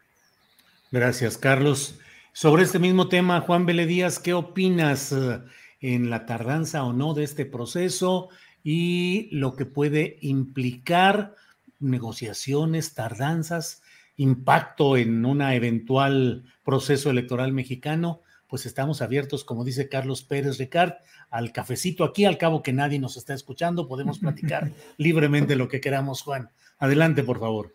[0.91, 1.99] Gracias, Carlos.
[2.35, 5.41] Sobre este mismo tema, Juan Vélez ¿qué opinas eh,
[5.81, 8.29] en la tardanza o no de este proceso
[8.63, 11.35] y lo que puede implicar
[11.81, 13.83] negociaciones, tardanzas
[14.17, 20.95] impacto en un eventual proceso electoral mexicano, pues estamos abiertos, como dice Carlos Pérez Ricard,
[21.31, 25.81] al cafecito aquí, al cabo que nadie nos está escuchando, podemos platicar libremente lo que
[25.81, 26.51] queramos, Juan.
[26.79, 27.75] Adelante, por favor.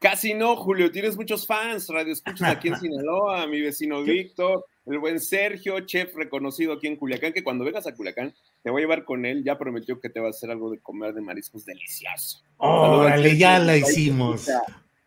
[0.00, 4.98] Casi no, Julio, tienes muchos fans, radio escuchas aquí en Sinaloa, mi vecino Víctor, el
[4.98, 8.32] buen Sergio, chef reconocido aquí en Culiacán, que cuando vengas a Culiacán
[8.62, 10.78] te voy a llevar con él, ya prometió que te va a hacer algo de
[10.78, 12.42] comer de mariscos delicioso.
[12.56, 14.48] Órale, ya la hicimos.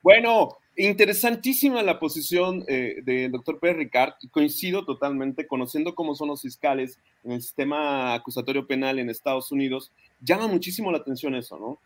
[0.03, 4.13] Bueno, interesantísima la posición eh, del doctor Pérez Ricard.
[4.29, 9.91] Coincido totalmente, conociendo cómo son los fiscales en el sistema acusatorio penal en Estados Unidos,
[10.21, 11.79] llama muchísimo la atención eso, ¿no?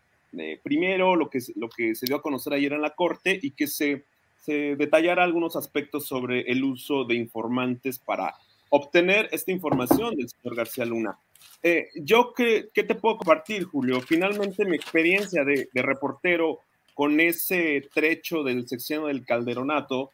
[0.62, 3.66] Primero, lo que, lo que se dio a conocer ayer en la Corte y que
[3.66, 4.04] se,
[4.44, 8.34] se detallara algunos aspectos sobre el uso de informantes para
[8.70, 11.18] obtener esta información del señor García Luna.
[11.62, 14.00] Eh, yo, ¿qué, ¿qué, te puedo compartir, Julio?
[14.00, 16.60] Finalmente, mi experiencia de, de reportero
[16.94, 20.10] con ese trecho del sección del Calderonato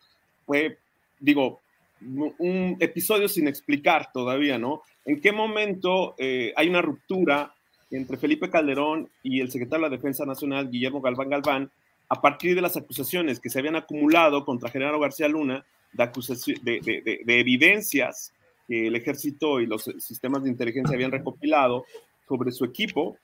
[0.47, 0.79] fue,
[1.19, 1.61] digo,
[2.01, 4.83] un episodio sin explicar todavía, ¿no?
[5.07, 7.55] ¿En qué momento eh, hay una ruptura
[7.97, 11.71] entre Felipe Calderón y el secretario de la Defensa Nacional, Guillermo Galván Galván,
[12.09, 17.41] a partir de las acusaciones que se habían acumulado contra General García Luna, de, de,
[17.41, 18.33] evidencias
[18.67, 21.85] que el ejército y los sistemas de inteligencia habían recopilado
[22.29, 23.17] sobre su equipo,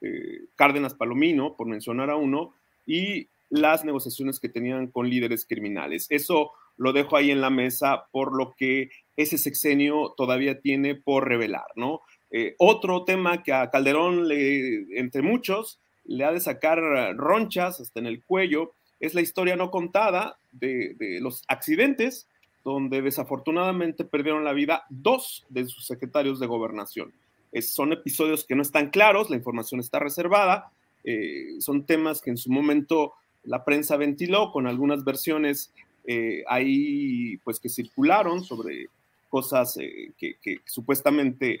[0.00, 2.54] eh, Cárdenas Palomino, por mencionar a uno,
[2.86, 6.06] y las negociaciones que tenían con líderes criminales.
[6.10, 11.28] Eso lo dejo ahí en la mesa por lo que ese sexenio todavía tiene por
[11.28, 12.00] revelar, ¿no?
[12.30, 16.78] Eh, otro tema que a Calderón, le, entre muchos, le ha de sacar
[17.16, 22.26] ronchas hasta en el cuello, es la historia no contada de, de los accidentes
[22.66, 27.12] donde desafortunadamente perdieron la vida dos de sus secretarios de gobernación.
[27.60, 30.72] son episodios que no están claros, la información está reservada,
[31.04, 33.12] eh, son temas que en su momento
[33.44, 35.72] la prensa ventiló con algunas versiones
[36.08, 38.88] eh, ahí pues que circularon sobre
[39.28, 41.60] cosas eh, que, que supuestamente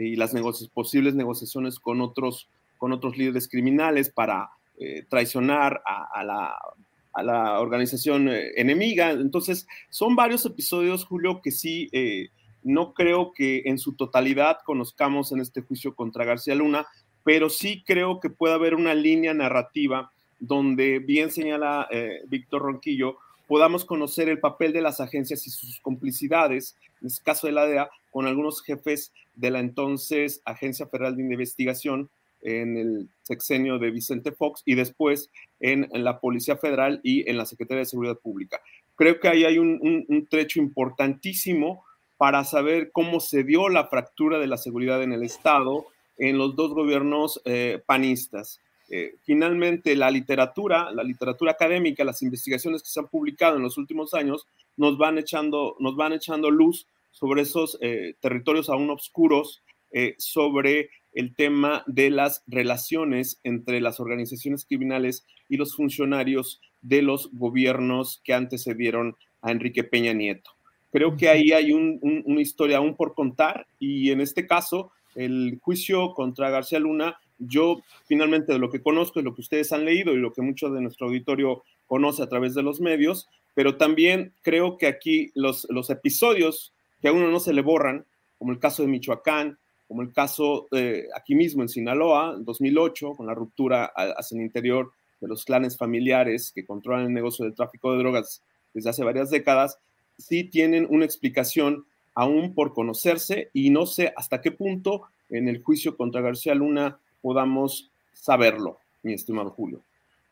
[0.00, 0.34] y las
[0.72, 8.52] posibles negociaciones con otros, con otros líderes criminales para eh, traicionar a, la, organización eh,
[8.56, 9.10] enemiga.
[9.10, 12.28] Entonces, son varios episodios, Julio, que sí, eh,
[12.62, 16.86] no creo que en su totalidad conozcamos en este juicio contra García Luna,
[17.22, 21.86] pero sí creo que puede haber una línea narrativa donde, bien señala
[22.28, 27.46] Víctor Ronquillo, podamos conocer el papel de las agencias y sus complicidades, en este caso
[27.46, 32.10] de la DEA, con algunos jefes de la entonces Agencia Federal de Investigación
[32.42, 37.46] en el sexenio de Vicente Fox y después en, la Policía Federal y en la
[37.46, 38.60] Secretaría de Seguridad Pública.
[38.96, 41.84] Creo que ahí hay un, trecho importantísimo
[42.16, 45.86] para saber cómo se dio la fractura de la seguridad en el Estado
[46.18, 48.60] en los dos gobiernos eh, panistas.
[48.90, 53.78] Eh, finalmente la literatura, la literatura académica, las investigaciones que se han publicado en los
[53.78, 59.62] últimos años nos van echando, nos van echando luz sobre esos eh, territorios aún oscuros,
[59.92, 67.02] eh, sobre el tema de las relaciones entre las organizaciones criminales y los funcionarios de
[67.02, 70.50] los gobiernos que antecedieron a Enrique Peña Nieto.
[70.92, 76.14] Creo que ahí hay una historia aún por contar y en este caso el juicio
[76.14, 80.12] contra García Luna yo finalmente de lo que conozco y lo que ustedes han leído
[80.12, 84.32] y lo que mucho de nuestro auditorio conoce a través de los medios, pero también
[84.42, 88.04] creo que aquí los, los episodios que a uno no se le borran,
[88.38, 89.58] como el caso de Michoacán,
[89.88, 94.42] como el caso eh, aquí mismo en Sinaloa, en 2008, con la ruptura hacia el
[94.42, 99.04] interior de los clanes familiares que controlan el negocio del tráfico de drogas desde hace
[99.04, 99.78] varias décadas,
[100.16, 101.84] sí tienen una explicación
[102.14, 106.98] aún por conocerse y no sé hasta qué punto en el juicio contra García Luna
[107.22, 109.80] podamos saberlo, mi estimado Julio.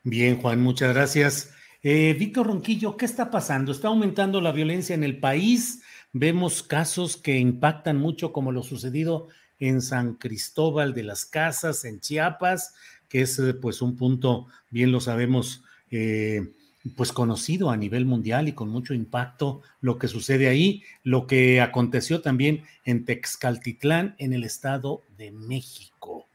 [0.05, 1.53] Bien, Juan, muchas gracias.
[1.83, 3.73] Eh, Víctor Ronquillo, ¿qué está pasando?
[3.73, 5.83] ¿Está aumentando la violencia en el país?
[6.13, 12.01] Vemos casos que impactan mucho, como lo sucedido en San Cristóbal de las Casas, en
[12.01, 12.75] Chiapas,
[13.09, 16.53] que es eh, pues un punto, bien lo sabemos, eh,
[16.97, 21.61] pues conocido a nivel mundial y con mucho impacto lo que sucede ahí, lo que
[21.61, 26.27] aconteció también en Texcaltitlán, en el Estado de México.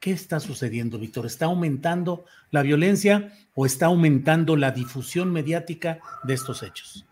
[0.00, 1.26] ¿Qué está sucediendo, Víctor?
[1.26, 7.06] ¿Está aumentando la violencia o está aumentando la difusión mediática de estos hechos?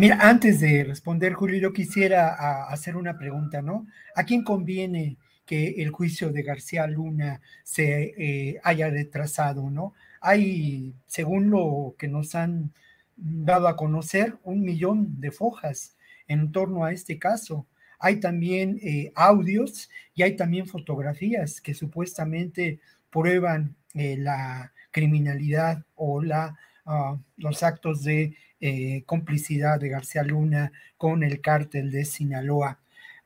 [0.00, 3.86] Mira, antes de responder, Julio, yo quisiera hacer una pregunta, ¿no?
[4.14, 9.92] ¿A quién conviene que el juicio de García Luna se eh, haya retrasado, ¿no?
[10.22, 12.72] Hay, según lo que nos han
[13.14, 17.66] dado a conocer, un millón de fojas en torno a este caso
[17.98, 26.22] hay también eh, audios y hay también fotografías que supuestamente prueban eh, la criminalidad o
[26.22, 32.78] la, ah, los actos de eh, complicidad de García Luna con el cártel de Sinaloa.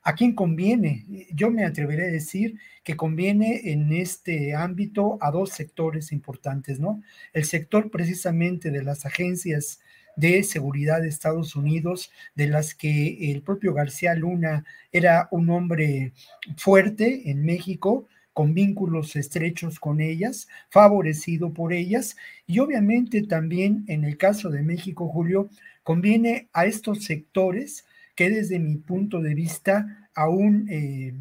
[0.02, 1.26] ¿A quién conviene?
[1.32, 7.02] Yo me atreveré a decir que conviene en este ámbito a dos sectores importantes, ¿no?
[7.32, 9.80] El sector precisamente de las agencias
[10.16, 16.12] de seguridad de Estados Unidos, de las que el propio García Luna era un hombre
[16.56, 22.16] fuerte en México, con vínculos estrechos con ellas, favorecido por ellas,
[22.46, 25.48] y obviamente también en el caso de México, Julio,
[25.82, 31.14] conviene a estos sectores que desde mi punto de vista aún eh,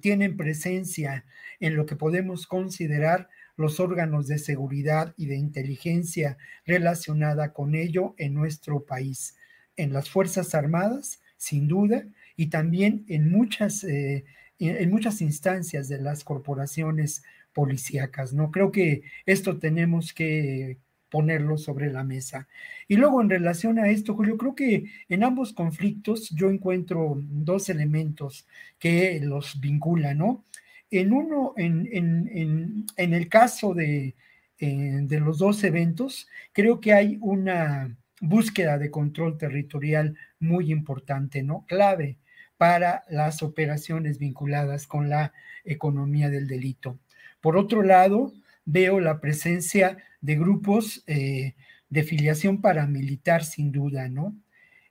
[0.00, 1.24] tienen presencia
[1.60, 8.14] en lo que podemos considerar los órganos de seguridad y de inteligencia relacionada con ello
[8.18, 9.36] en nuestro país,
[9.76, 14.24] en las Fuerzas Armadas, sin duda, y también en muchas, eh,
[14.68, 18.32] en muchas instancias de las corporaciones policíacas.
[18.32, 18.50] ¿no?
[18.50, 20.78] Creo que esto tenemos que
[21.12, 22.48] ponerlo sobre la mesa.
[22.88, 27.68] Y luego en relación a esto, Julio, creo que en ambos conflictos yo encuentro dos
[27.68, 28.46] elementos
[28.78, 30.42] que los vinculan, ¿no?
[30.90, 34.14] En uno, en, en, en, el caso de,
[34.58, 41.42] eh, de los dos eventos, creo que hay una búsqueda de control territorial muy importante,
[41.42, 41.64] ¿no?
[41.66, 42.16] Clave
[42.62, 45.32] para las operaciones vinculadas con la
[45.64, 46.96] economía del delito.
[47.40, 48.32] Por otro lado,
[48.64, 51.56] veo la presencia de grupos eh,
[51.88, 54.36] de filiación paramilitar, sin duda, ¿no?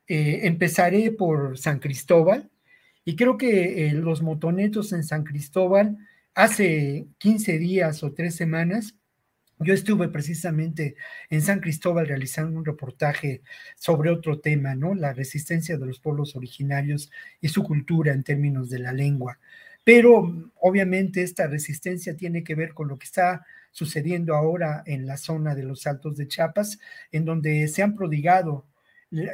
[0.05, 2.49] Eh, empezaré por San Cristóbal
[3.05, 5.97] y creo que eh, los motonetos en San Cristóbal
[6.35, 8.95] hace 15 días o tres semanas
[9.63, 10.95] yo estuve precisamente
[11.29, 13.41] en San Cristóbal realizando un reportaje
[13.75, 14.95] sobre otro tema, ¿no?
[14.95, 19.39] La resistencia de los pueblos originarios y su cultura en términos de la lengua.
[19.83, 25.17] Pero obviamente esta resistencia tiene que ver con lo que está sucediendo ahora en la
[25.17, 26.79] zona de los Altos de Chiapas,
[27.11, 28.65] en donde se han prodigado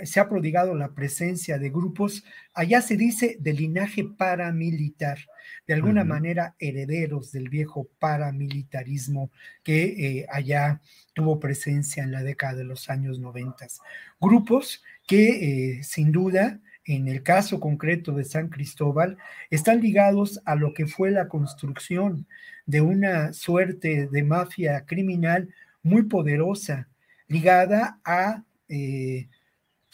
[0.04, 2.24] se ha prodigado la presencia de grupos,
[2.54, 5.20] allá se dice de linaje paramilitar,
[5.68, 9.32] de alguna manera herederos del viejo paramilitarismo
[9.64, 10.82] que eh, allá
[11.14, 13.80] tuvo presencia en la década de los años noventas.
[14.20, 19.18] Grupos que eh, sin duda en el caso concreto de San Cristóbal,
[19.50, 22.28] están ligados a lo que fue la construcción
[22.66, 25.54] de una suerte de mafia criminal
[25.84, 26.88] muy poderosa,
[27.28, 29.28] ligada a, eh,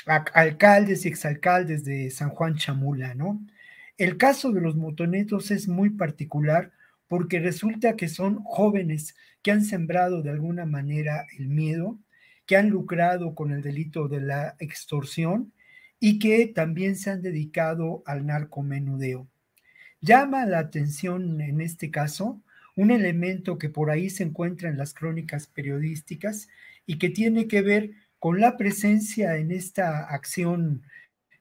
[0.05, 3.45] alcaldes y exalcaldes de San Juan Chamula, ¿no?
[3.97, 6.71] El caso de los motonetos es muy particular
[7.07, 11.99] porque resulta que son jóvenes que han sembrado de alguna manera el miedo,
[12.45, 15.53] que han lucrado con el delito de la extorsión
[15.99, 19.27] y que también se han dedicado al narcomenudeo.
[20.01, 22.41] Llama la atención en este caso
[22.75, 26.49] un elemento que por ahí se encuentra en las crónicas periodísticas
[26.85, 27.91] y que tiene que ver
[28.23, 30.81] con la presencia en esta acción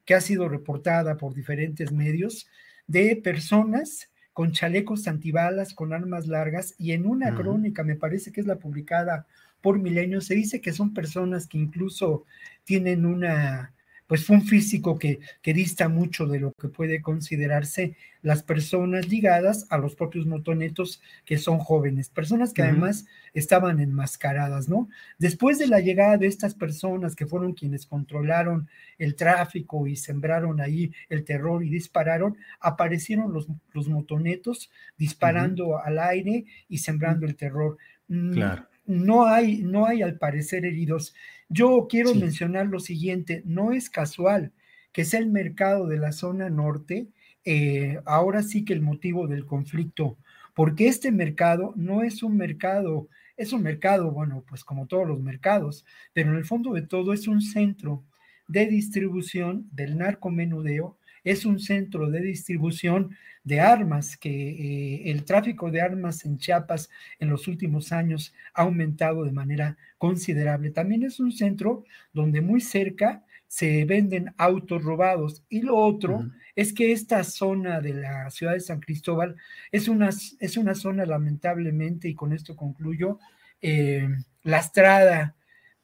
[0.03, 2.45] que ha sido reportada por diferentes medios
[2.87, 8.41] de personas con chalecos antibalas, con armas largas, y en una crónica, me parece que
[8.41, 9.27] es la publicada
[9.61, 12.25] por Milenio, se dice que son personas que incluso
[12.65, 13.73] tienen una
[14.13, 19.09] pues fue un físico que, que dista mucho de lo que puede considerarse las personas
[19.09, 24.87] ligadas a los propios motonetos que son jóvenes, personas que además estaban enmascaradas, ¿no?
[25.17, 30.61] Después de la llegada de estas personas que fueron quienes controlaron el tráfico y sembraron
[30.61, 37.35] ahí el terror y dispararon, aparecieron los, los motonetos disparando al aire y sembrando el
[37.35, 37.79] terror.
[38.09, 41.15] Mm, claro no hay, no hay al parecer heridos.
[41.53, 44.51] Yo quiero mencionar lo siguiente, no es casual
[44.91, 47.09] que sea el mercado de la zona norte,
[47.45, 50.17] eh, ahora sí que el motivo del conflicto,
[50.55, 55.19] porque este mercado no es un mercado, es un mercado, bueno, pues como todos los
[55.19, 58.03] mercados, pero en el fondo de todo es un centro
[58.47, 65.69] de distribución del narcomenudeo, es un centro de distribución de armas, que eh, el tráfico
[65.69, 70.71] de armas en Chiapas en los últimos años ha aumentado de manera considerable.
[70.71, 75.43] También es un centro donde muy cerca se venden autos robados.
[75.49, 79.35] Y lo otro es que esta zona de la ciudad de San Cristóbal
[79.71, 83.19] es una, es una zona lamentablemente, y con esto concluyo,
[83.61, 84.07] eh,
[84.41, 85.35] lastrada,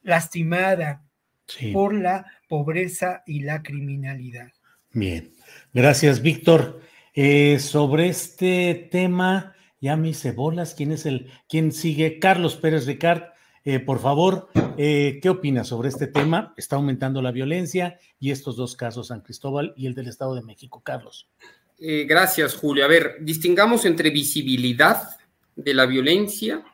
[0.02, 1.04] lastimada
[1.72, 4.50] por la pobreza y la criminalidad.
[4.92, 5.32] Bien,
[5.72, 6.80] gracias Víctor.
[7.14, 10.74] Eh, sobre este tema, ya me hice bolas.
[10.74, 12.18] ¿Quién es el, quién sigue?
[12.18, 13.22] Carlos Pérez Ricard.
[13.64, 16.54] Eh, por favor, eh, ¿qué opinas sobre este tema?
[16.56, 20.42] Está aumentando la violencia y estos dos casos, San Cristóbal y el del Estado de
[20.42, 20.82] México.
[20.82, 21.28] Carlos.
[21.78, 22.84] gracias, Julio.
[22.84, 25.02] A ver, distingamos entre visibilidad
[25.54, 26.64] de la violencia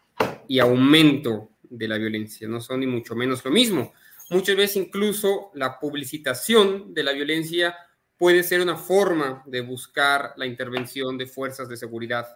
[0.49, 2.49] y aumento de la violencia.
[2.49, 3.93] No son ni mucho menos lo mismo.
[4.31, 7.75] Muchas veces incluso la publicitación de la violencia
[8.19, 12.27] puede ser una forma de buscar la intervención de fuerzas de seguridad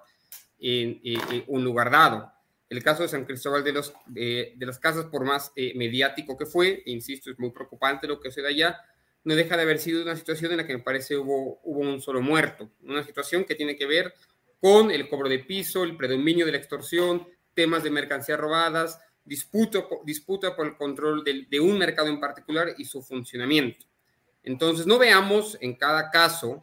[0.58, 1.00] en,
[1.46, 2.32] un lugar dado.
[2.68, 6.46] El caso de San Cristóbal de, los, de las Casas, por más eh, mediático que
[6.46, 8.80] fue, e insisto, es muy preocupante lo que se allá,
[9.24, 12.00] no deja de haber sido una situación en la que me parece hubo, hubo un
[12.00, 14.14] solo muerto, una situación que tiene que ver
[14.60, 19.84] con el cobro de piso, el predominio de la extorsión, temas de mercancías robadas, disputa,
[20.04, 23.86] disputa por el control de, un mercado en particular y su funcionamiento.
[24.42, 26.60] Entonces, no veamos en cada caso,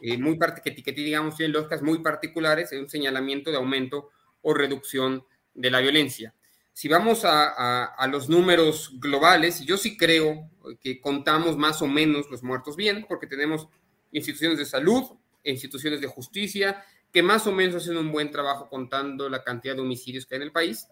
[0.00, 4.10] eh, muy que, que digamos, tienen lógicas muy particulares, un señalamiento de aumento
[4.42, 5.24] o reducción
[5.54, 6.34] de la violencia.
[6.72, 12.30] Si vamos a, a, los números globales, yo sí creo que contamos más o menos
[12.30, 13.68] los muertos bien, porque tenemos
[14.12, 15.04] instituciones de salud,
[15.44, 16.82] instituciones de justicia,
[17.12, 20.40] que más o menos hacen un buen trabajo contando la cantidad de homicidios que hay
[20.40, 20.86] en el país.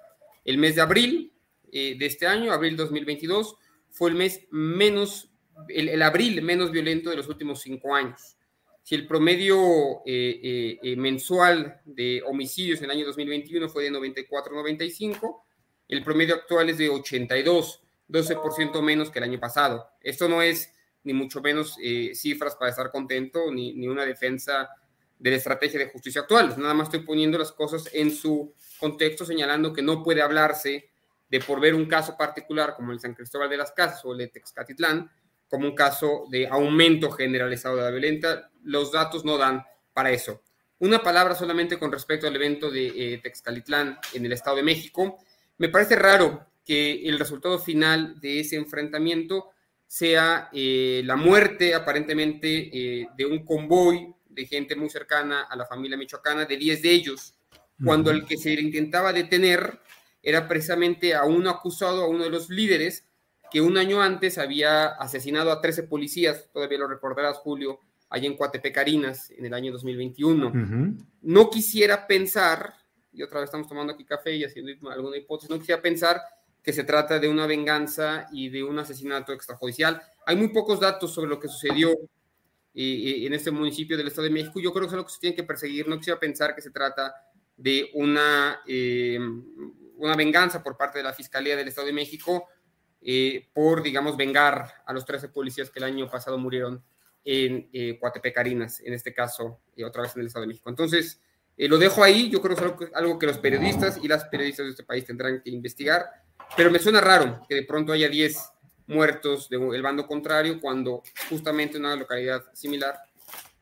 [0.44, 1.32] El mes de abril
[1.70, 3.56] eh, de este año, abril 2022,
[3.90, 5.27] fue el mes menos,
[5.68, 8.36] el, abril menos violento de los últimos cinco años.
[8.82, 15.42] Si el promedio eh, eh, mensual de homicidios en el año 2021 fue de 94-95,
[15.88, 19.90] el promedio actual es de 82, 12% menos que el año pasado.
[20.00, 20.72] Esto no es
[21.04, 21.76] ni mucho menos
[22.14, 24.68] cifras para estar contento, ni, ni una defensa
[25.18, 26.54] de la estrategia de justicia actual.
[26.58, 30.90] Nada más estoy poniendo las cosas en su contexto, señalando que no puede hablarse
[31.28, 34.18] de por ver un caso particular como el San Cristóbal de las Casas o el
[34.18, 35.10] de Texcatitlán
[35.48, 38.50] como un caso de aumento generalizado de la violencia.
[38.62, 40.42] Los datos no dan para eso.
[40.78, 45.18] Una palabra solamente con respecto al evento de eh, Texcalitlán en el Estado de México.
[45.56, 49.50] Me parece raro que el resultado final de ese enfrentamiento
[49.86, 55.66] sea eh, la muerte aparentemente eh, de un convoy de gente muy cercana a la
[55.66, 57.34] familia michoacana, de 10 de ellos,
[57.82, 59.80] cuando el que se intentaba detener
[60.22, 63.04] era precisamente a uno acusado, a uno de los líderes,
[63.50, 67.80] que un año antes había asesinado a 13 policías, todavía lo recordarás, Julio,
[68.10, 70.52] allá en Coatepecarinas, en el año 2021.
[71.22, 72.74] No quisiera pensar,
[73.12, 76.20] y otra vez estamos tomando aquí café y haciendo alguna hipótesis, no quisiera pensar
[76.62, 80.02] que se trata de una venganza y de un asesinato extrajudicial.
[80.26, 81.94] Hay muy pocos datos sobre lo que sucedió
[82.74, 84.60] en este municipio del Estado de México.
[84.60, 85.88] Yo creo que es algo que se tiene que perseguir.
[85.88, 87.14] No quisiera pensar que se trata
[87.56, 89.18] de una, eh,
[89.96, 92.46] una venganza por parte de la Fiscalía del Estado de México
[93.00, 96.82] eh, por, digamos, vengar a los 13 policías que el año pasado murieron
[97.24, 100.70] en eh, Coatepecarinas, en este caso, otra vez en el Estado de México.
[100.70, 101.20] Entonces,
[101.56, 102.30] lo dejo ahí.
[102.30, 105.42] Yo creo que es algo que los periodistas y las periodistas de este país tendrán
[105.42, 106.06] que investigar.
[106.56, 108.36] Pero me suena raro que de pronto haya 10
[108.88, 112.98] muertos del bando contrario, cuando justamente en una localidad similar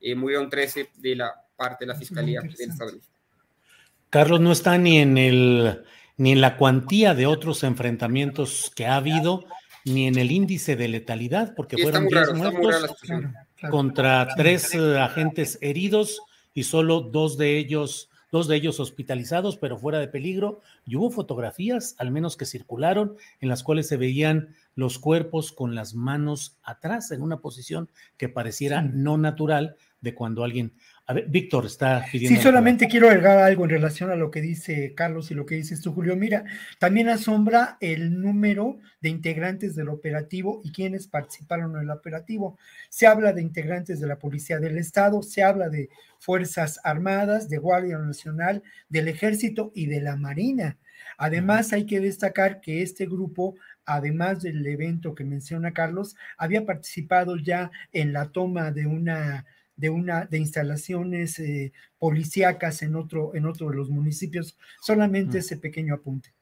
[0.01, 3.15] eh, murieron 13 de la parte de la Fiscalía del Estado de México.
[4.09, 5.85] Carlos, no está ni en el
[6.17, 9.45] ni en la cuantía de otros enfrentamientos que ha habido,
[9.85, 12.97] ni en el índice de letalidad, porque fueron 10 muertos
[13.71, 16.21] contra tres eh, agentes heridos
[16.55, 21.11] y solo dos de ellos dos de ellos hospitalizados, pero fuera de peligro, y hubo
[21.11, 26.59] fotografías, al menos que circularon, en las cuales se veían los cuerpos con las manos
[26.63, 30.75] atrás, en una posición que pareciera no natural de cuando alguien...
[31.09, 32.37] A ver, Víctor está pidiendo...
[32.37, 35.55] Sí, solamente quiero agregar algo en relación a lo que dice Carlos y lo que
[35.55, 36.17] dices tú, Julio.
[36.17, 36.45] Mira,
[36.81, 42.59] también asombra el número de integrantes del operativo y quienes participaron en el operativo.
[42.89, 47.59] Se habla de integrantes de la Policía del Estado, se habla de Fuerzas Armadas, de
[47.59, 50.77] Guardia Nacional, del Ejército y de la Marina.
[51.19, 53.55] Además, hay que destacar que este grupo,
[53.85, 59.47] además del evento que menciona Carlos, había participado ya en la toma de una
[59.77, 64.57] de una de instalaciones eh, policíacas en otro en otro de los municipios.
[64.81, 65.41] Solamente mm.
[65.41, 66.35] ese pequeño apunte.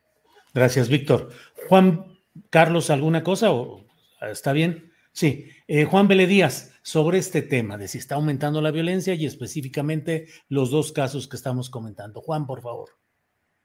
[0.55, 1.31] Gracias, Víctor.
[1.69, 2.05] Juan
[2.51, 3.85] Carlos, ¿alguna cosa o
[4.21, 4.93] está bien?
[5.13, 9.27] Sí, eh, Juan Vélez Díaz, sobre este tema de si está aumentando la violencia y
[9.27, 12.21] específicamente los dos casos que estamos comentando.
[12.21, 12.91] Juan, por favor.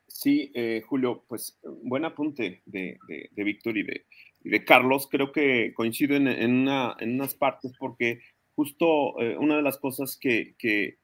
[0.07, 2.99] Sí, eh, Julio, pues buen apunte de,
[3.35, 4.05] Víctor y de,
[4.41, 5.07] de, Carlos.
[5.09, 8.21] Creo que coinciden en, una, en unas partes porque
[8.59, 10.97] justo eh, una de las cosas que, que,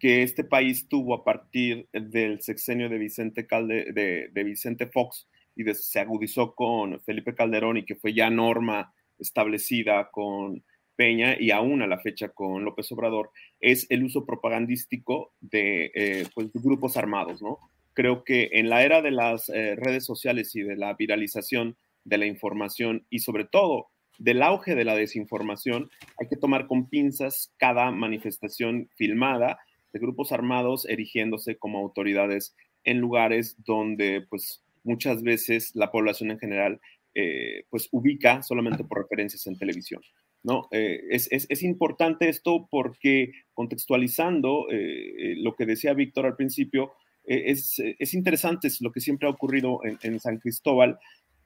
[0.00, 6.00] este país tuvo a partir del sexenio de Vicente, Calde, de, Vicente Fox y se
[6.00, 10.64] agudizó con Felipe Calderón y que fue ya norma establecida con
[10.96, 13.30] Peña y aún a la fecha con López Obrador,
[13.60, 17.60] es el uso propagandístico de, eh, pues, grupos armados, ¿no?
[17.92, 22.18] Creo que en la era de las eh, redes sociales y de la viralización de
[22.18, 23.90] la información y sobre todo
[24.20, 25.90] del auge de la desinformación,
[26.20, 29.58] hay que tomar con pinzas cada manifestación filmada
[29.92, 32.54] de grupos armados erigiéndose como autoridades
[32.84, 36.80] en lugares donde pues muchas veces la población en general
[37.14, 40.02] eh, pues ubica solamente por referencias en televisión.
[40.42, 40.68] ¿no?
[40.70, 46.92] Eh, es, importante esto porque contextualizando eh, lo que decía Víctor al principio,
[47.24, 47.78] es,
[48.12, 50.98] interesante es lo que siempre ha ocurrido en, San Cristóbal.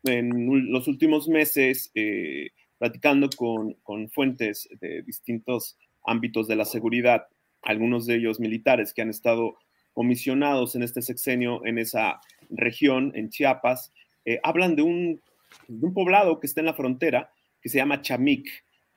[0.05, 1.93] En los últimos meses,
[2.79, 7.27] platicando con, con, fuentes de distintos ámbitos de la seguridad,
[7.63, 9.57] algunos de ellos militares que han estado
[9.93, 12.21] comisionados en este sexenio en esa
[12.51, 13.93] región, en Chiapas,
[14.25, 15.23] eh, hablan de un,
[15.69, 17.31] de un poblado que está en la frontera,
[17.63, 18.47] que se llama Chamic,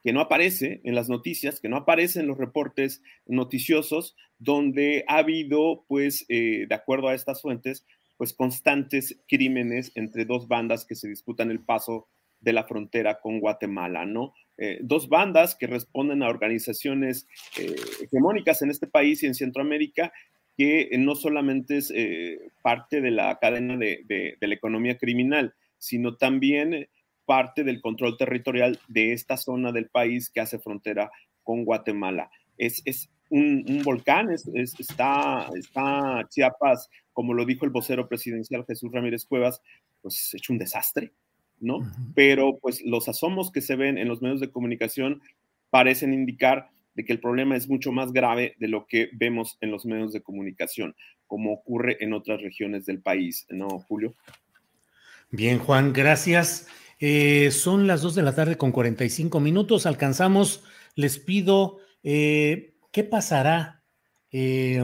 [0.04, 5.18] que no aparece en las noticias, que no aparece en los reportes noticiosos, donde ha
[5.18, 7.86] habido, pues, eh, de acuerdo a estas fuentes,
[8.18, 12.08] pues constantes crímenes entre dos bandas que se disputan el paso
[12.48, 14.34] de la frontera con Guatemala, ¿no?
[14.58, 17.28] Eh, dos bandas que responden a organizaciones
[17.60, 20.14] eh, hegemónicas en este país y en Centroamérica,
[20.58, 21.94] que no solamente es
[22.64, 26.88] parte de la cadena de, de, la economía criminal, sino también
[27.26, 31.12] parte del control territorial de esta zona del país que hace frontera
[31.44, 32.32] con Guatemala.
[32.58, 34.48] Es, es un, volcán, es,
[34.80, 39.62] está, está Chiapas, como lo dijo el vocero presidencial Jesús Ramírez Cuevas,
[40.02, 41.14] pues hecho un desastre,
[41.60, 41.80] ¿no?
[42.16, 45.22] Pero pues los asomos que se ven en los medios de comunicación
[45.70, 49.72] parecen indicar de que el problema es mucho más grave de lo que vemos en
[49.72, 50.96] los medios de comunicación,
[51.28, 54.16] como ocurre en otras regiones del país, ¿no, Julio?
[55.30, 56.68] Bien, Juan, gracias.
[57.00, 59.86] Eh, son las 2 de la tarde con 45 minutos.
[59.86, 60.64] Alcanzamos,
[60.96, 63.84] les pido, eh, ¿qué pasará?
[64.32, 64.84] Eh,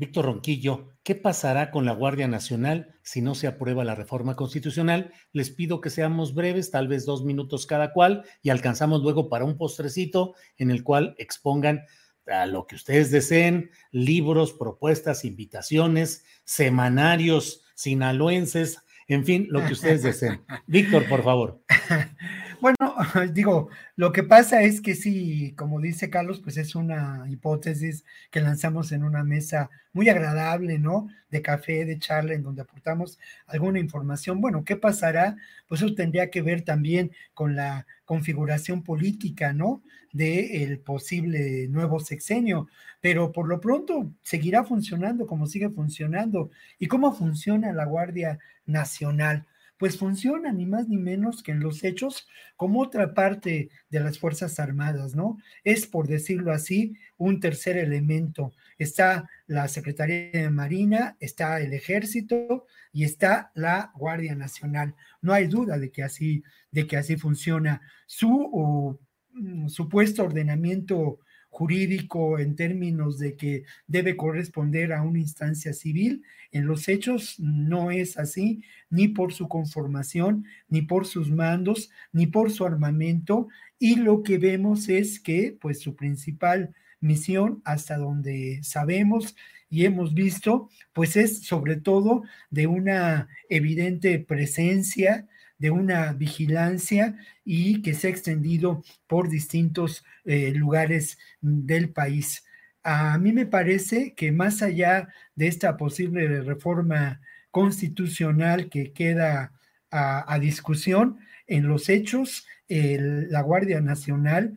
[0.00, 5.12] Víctor Ronquillo, ¿qué pasará con la Guardia Nacional si no se aprueba la reforma constitucional?
[5.34, 9.44] Les pido que seamos breves, tal vez dos minutos cada cual, y alcanzamos luego para
[9.44, 11.82] un postrecito en el cual expongan
[12.26, 20.02] a lo que ustedes deseen, libros, propuestas, invitaciones, semanarios sinaloenses, en fin, lo que ustedes
[20.02, 20.40] deseen.
[20.66, 21.62] Víctor, por favor.
[22.60, 22.76] Bueno,
[23.32, 28.40] digo, lo que pasa es que sí, como dice Carlos, pues es una hipótesis que
[28.40, 31.08] lanzamos en una mesa muy agradable, ¿no?
[31.30, 34.40] De café, de charla, en donde aportamos alguna información.
[34.40, 35.36] Bueno, ¿qué pasará?
[35.68, 39.82] Pues eso tendría que ver también con la configuración política, ¿no?
[40.12, 42.68] De el posible nuevo sexenio.
[43.00, 46.50] Pero por lo pronto seguirá funcionando como sigue funcionando.
[46.78, 49.46] ¿Y cómo funciona la Guardia Nacional?
[49.80, 54.18] Pues funciona ni más ni menos que en los hechos como otra parte de las
[54.18, 55.38] Fuerzas Armadas, ¿no?
[55.64, 58.52] Es, por decirlo así, un tercer elemento.
[58.76, 64.94] Está la Secretaría de Marina, está el Ejército y está la Guardia Nacional.
[65.22, 67.80] No hay duda de que así, de que así funciona.
[68.06, 68.98] Su
[69.32, 71.20] mm, supuesto ordenamiento
[71.50, 76.22] jurídico en términos de que debe corresponder a una instancia civil.
[76.52, 82.26] En los hechos no es así, ni por su conformación, ni por sus mandos, ni
[82.26, 83.48] por su armamento.
[83.78, 89.36] Y lo que vemos es que, pues, su principal misión, hasta donde sabemos
[89.70, 95.28] y hemos visto, pues es sobre todo de una evidente presencia
[95.60, 102.44] de una vigilancia y que se ha extendido por distintos eh, lugares del país.
[102.82, 109.52] A mí me parece que más allá de esta posible reforma constitucional que queda
[109.92, 114.56] a, discusión, en los hechos, la Guardia Nacional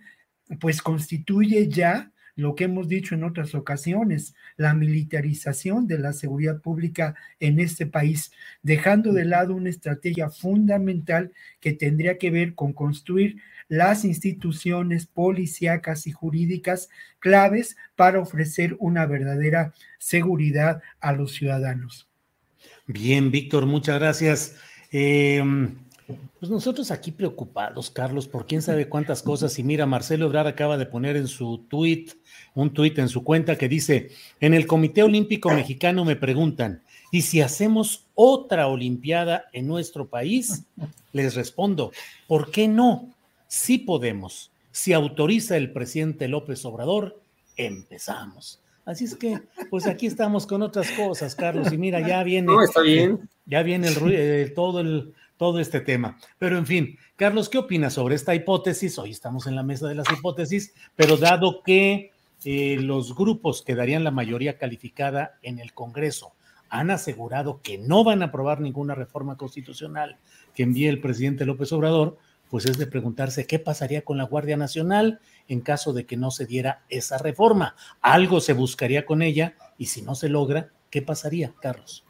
[0.59, 6.61] pues constituye ya lo que hemos dicho en otras ocasiones, la militarización de la seguridad
[6.61, 8.31] pública en este país,
[8.61, 16.07] dejando de lado una estrategia fundamental que tendría que ver con construir las instituciones policíacas
[16.07, 22.09] y jurídicas claves para ofrecer una verdadera seguridad a los ciudadanos.
[22.87, 24.57] Bien, Víctor, muchas gracias.
[24.91, 25.75] Em,
[26.39, 29.57] pues nosotros aquí preocupados, Carlos, por quién sabe cuántas cosas.
[29.59, 32.07] Y mira, Marcelo Ebrard acaba de poner en su tweet,
[32.55, 37.21] un tweet en su cuenta que dice: En el Comité Olímpico Mexicano me preguntan, ¿y
[37.21, 40.63] si hacemos otra Olimpiada en nuestro país?
[41.11, 41.91] Les respondo:
[42.27, 43.09] ¿por qué no?
[43.47, 44.51] Sí podemos.
[44.71, 47.19] Si autoriza el presidente López Obrador,
[47.55, 48.59] empezamos.
[48.85, 49.39] Así es que,
[49.69, 51.71] pues aquí estamos con otras cosas, Carlos.
[51.71, 52.47] Y mira, ya viene.
[52.47, 53.29] No, está bien.
[53.45, 56.17] Ya viene el, todo el todo este tema.
[56.39, 58.97] Pero en fin, Carlos, ¿qué opinas sobre esta hipótesis?
[58.97, 62.11] Hoy estamos en la mesa de las hipótesis, pero dado que
[62.45, 66.33] eh, los grupos que darían la mayoría calificada en el Congreso
[66.69, 70.17] han asegurado que no van a aprobar ninguna reforma constitucional
[70.55, 72.17] que envíe el presidente López Obrador,
[72.49, 76.31] pues es de preguntarse qué pasaría con la Guardia Nacional en caso de que no
[76.31, 77.75] se diera esa reforma.
[78.01, 82.05] Algo se buscaría con ella y si no se logra, ¿qué pasaría, Carlos?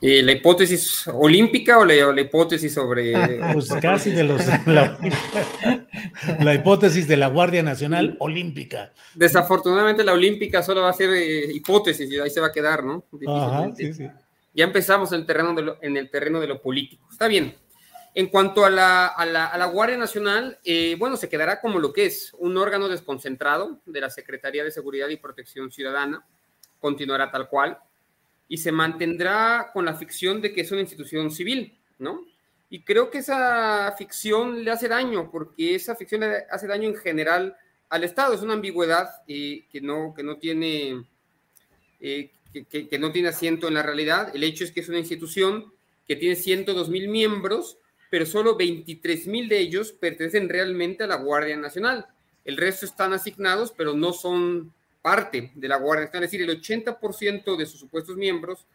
[0.00, 3.12] Eh, ¿La hipótesis olímpica o la, hipótesis sobre...?
[3.52, 4.42] Pues casi de los...
[6.40, 8.92] La, hipótesis de la Guardia Nacional Olímpica.
[9.14, 12.84] Desafortunadamente la olímpica solo va a ser eh, hipótesis y ahí se va a quedar,
[12.84, 13.04] ¿no?
[13.26, 14.08] Ajá, sí, sí.
[14.54, 17.06] Ya empezamos en el, terreno de lo, en el terreno de lo político.
[17.10, 17.56] Está bien.
[18.14, 21.78] En cuanto a la, a la, a la Guardia Nacional, eh, bueno, se quedará como
[21.78, 26.24] lo que es, un órgano desconcentrado de la Secretaría de Seguridad y Protección Ciudadana,
[26.80, 27.78] continuará tal cual,
[28.48, 32.24] y se mantendrá con la ficción de que es una institución civil, ¿no?
[32.70, 36.96] Y creo que esa ficción le hace daño, porque esa ficción le hace daño en
[36.96, 37.56] general
[37.88, 38.34] al Estado.
[38.34, 41.04] Es una ambigüedad eh, que, no, que, no tiene,
[42.00, 44.34] eh, que, no tiene asiento en la realidad.
[44.34, 45.72] El hecho es que es una institución
[46.06, 47.78] que tiene 102 mil miembros,
[48.10, 52.06] pero solo 23 mil de ellos pertenecen realmente a la Guardia Nacional.
[52.44, 54.72] El resto están asignados, pero no son
[55.02, 56.24] parte de la Guardia Nacional.
[56.24, 58.66] Es decir, el 80% de sus supuestos miembros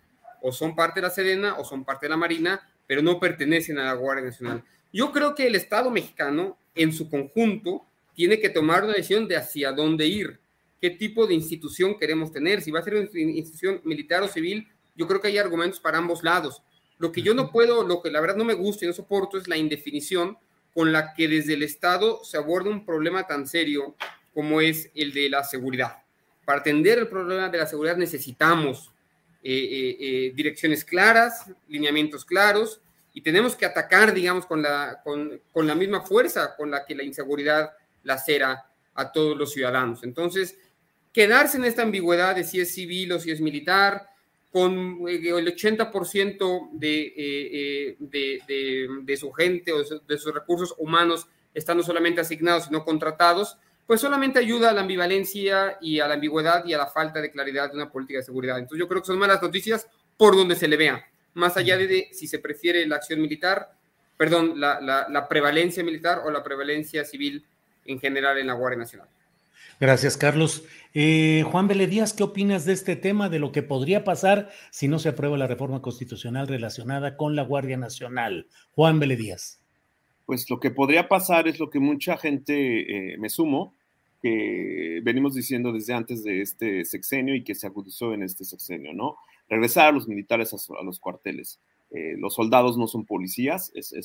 [0.41, 3.77] o son parte de la Sedena o son parte de la Marina, pero no pertenecen
[3.79, 4.63] a la Guardia Nacional.
[4.91, 9.37] Yo creo que el Estado mexicano, en su conjunto, tiene que tomar una decisión de
[9.37, 10.39] hacia dónde ir,
[10.79, 14.67] qué tipo de institución queremos tener, si va a ser una institución militar o civil,
[14.95, 16.61] yo creo que hay argumentos para ambos lados.
[16.99, 19.37] Lo que yo no puedo, lo que la verdad no me gusta y no soporto
[19.37, 20.37] es la indefinición
[20.73, 23.95] con la que desde el Estado se aborda un problema tan serio
[24.33, 26.02] como es el de la seguridad.
[26.45, 28.91] Para atender el problema de la seguridad necesitamos
[29.41, 32.81] eh, eh, eh, direcciones claras, lineamientos claros,
[33.13, 36.95] y tenemos que atacar, digamos, con la, con, con la misma fuerza con la que
[36.95, 37.73] la inseguridad
[38.03, 40.03] lacera a todos los ciudadanos.
[40.03, 40.57] Entonces,
[41.11, 44.07] quedarse en esta ambigüedad de si es civil o si es militar,
[44.51, 52.21] con el 80% de, de, de, su gente o de sus recursos humanos estando solamente
[52.21, 56.73] asignados y no contratados, pues solamente ayuda a la ambivalencia y a la ambigüedad y
[56.73, 58.57] a la falta de claridad de una política de seguridad.
[58.57, 62.09] Entonces yo creo que son malas noticias por donde se le vea, más allá de,
[62.11, 63.73] si se prefiere la acción militar,
[64.17, 67.45] perdón, la, la, la prevalencia militar o la prevalencia civil
[67.85, 69.07] en general en la Guardia Nacional.
[69.79, 70.63] Gracias, Carlos.
[70.93, 74.99] Eh, Juan Díaz, ¿qué opinas de este tema, de lo que podría pasar si no
[74.99, 78.47] se aprueba la reforma constitucional relacionada con la Guardia Nacional?
[78.75, 79.62] Juan Díaz.
[80.25, 83.75] Pues lo que podría pasar es lo que mucha gente, eh, me sumo,
[84.21, 88.93] que venimos diciendo desde antes de este sexenio y que se agudizó en este sexenio,
[88.93, 89.17] ¿no?
[89.49, 91.59] Regresar a los militares a, los cuarteles.
[91.91, 94.01] Eh, los soldados no son policías, es, eh,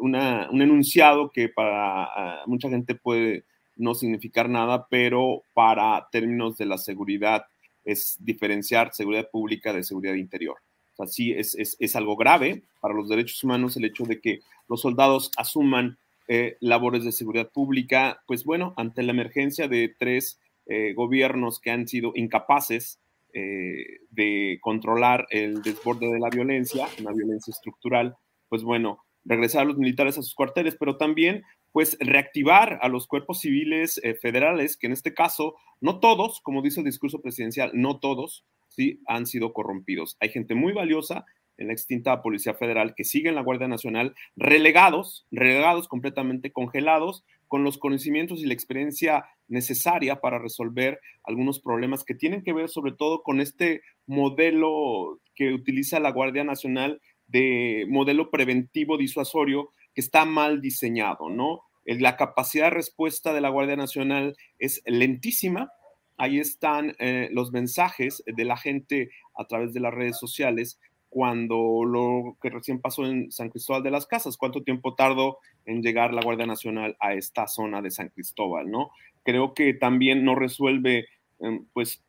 [0.00, 3.44] una, un enunciado que para uh, mucha gente puede
[3.76, 7.44] no significar nada, pero para términos de la seguridad
[7.84, 10.56] es diferenciar seguridad pública de seguridad interior.
[10.96, 14.20] O sea, sí es, es, es algo grave para los derechos humanos el hecho de
[14.20, 19.94] que los soldados asuman eh, labores de seguridad pública, pues bueno, ante la emergencia de
[19.96, 22.98] tres eh, gobiernos que han sido incapaces
[23.32, 28.16] eh, de controlar el desborde de la violencia, una violencia estructural,
[28.48, 31.44] pues bueno, regresar a los militares a sus cuarteles, pero también
[31.76, 36.62] pues reactivar a los cuerpos civiles eh, federales, que en este caso, no todos, como
[36.62, 40.16] dice el discurso presidencial, no todos, sí, han sido corrompidos.
[40.20, 41.26] Hay gente muy valiosa
[41.58, 47.26] en la extinta Policía Federal que sigue en la Guardia Nacional, relegados, relegados completamente congelados,
[47.46, 52.70] con los conocimientos y la experiencia necesaria para resolver algunos problemas que tienen que ver
[52.70, 60.02] sobre todo con este modelo que utiliza la Guardia Nacional de modelo preventivo disuasorio que
[60.02, 61.62] está mal diseñado, ¿no?
[61.86, 65.72] La capacidad de respuesta de la Guardia Nacional es lentísima.
[66.18, 70.78] Ahí están eh, los mensajes de la gente a través de las redes sociales
[71.08, 75.80] cuando lo que recién pasó en San Cristóbal de las Casas, cuánto tiempo tardó en
[75.80, 78.90] llegar la Guardia Nacional a esta zona de San Cristóbal, ¿no?
[79.22, 81.06] Creo que también no resuelve,
[81.40, 82.04] eh, pues,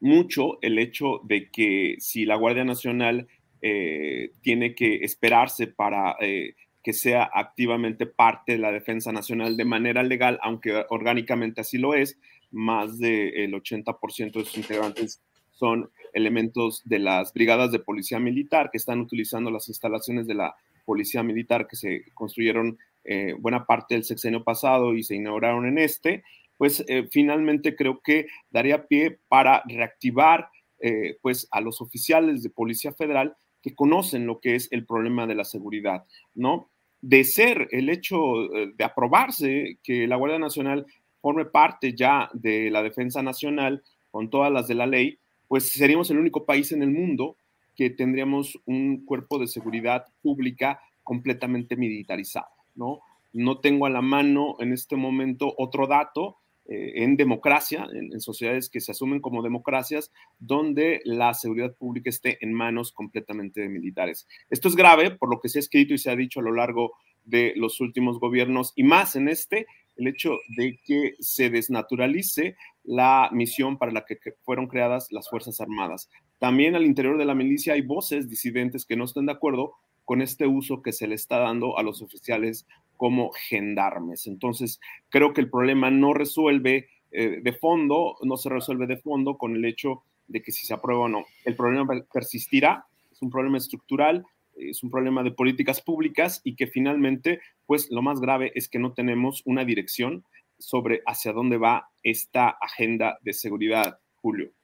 [0.00, 3.28] mucho el hecho de que si la Guardia Nacional
[3.62, 6.54] eh, tiene que esperarse para eh,
[6.86, 11.94] que sea activamente parte de la defensa nacional de manera legal, aunque orgánicamente así lo
[11.94, 12.16] es,
[12.52, 15.20] más del 80% de sus integrantes
[15.50, 20.54] son elementos de las brigadas de policía militar que están utilizando las instalaciones de la
[20.84, 25.78] policía militar que se construyeron eh, buena parte del sexenio pasado y se inauguraron en
[25.78, 26.22] este,
[26.56, 32.50] pues eh, finalmente creo que daría pie para reactivar eh, pues a los oficiales de
[32.50, 36.70] policía federal que conocen lo que es el problema de la seguridad, ¿no?
[37.08, 40.86] De ser el hecho eh, de aprobarse que la Guardia Nacional
[41.20, 46.10] forme parte ya de la defensa nacional con todas las de la ley, pues seríamos
[46.10, 47.36] el único país en el mundo
[47.76, 52.98] que tendríamos un cuerpo de seguridad pública completamente militarizado, ¿no?
[53.32, 56.38] No tengo a la mano en este momento otro dato,
[56.68, 62.38] en democracia, en, en, sociedades que se asumen como democracias, donde la seguridad pública esté
[62.44, 64.26] en manos completamente de militares.
[64.50, 66.52] Esto es grave por lo que se ha escrito y se ha dicho a lo
[66.52, 66.92] largo
[67.24, 73.28] de los últimos gobiernos y más en este, el hecho de que se desnaturalice la
[73.32, 76.08] misión para la que fueron creadas las Fuerzas Armadas,
[76.38, 80.22] también al interior de la milicia hay voces disidentes que no están de acuerdo con
[80.22, 84.26] este uso que se le está dando a los oficiales como gendarmes.
[84.26, 89.38] Entonces, creo que el problema no resuelve eh, de fondo, no se resuelve de fondo
[89.38, 91.24] con el hecho de que si se aprueba o no.
[91.44, 94.24] El problema persistirá, es un problema estructural,
[94.56, 98.78] es un problema de políticas públicas y que finalmente, pues lo más grave es que
[98.78, 100.24] no tenemos una dirección
[100.58, 104.55] sobre hacia dónde va esta agenda de seguridad, Julio.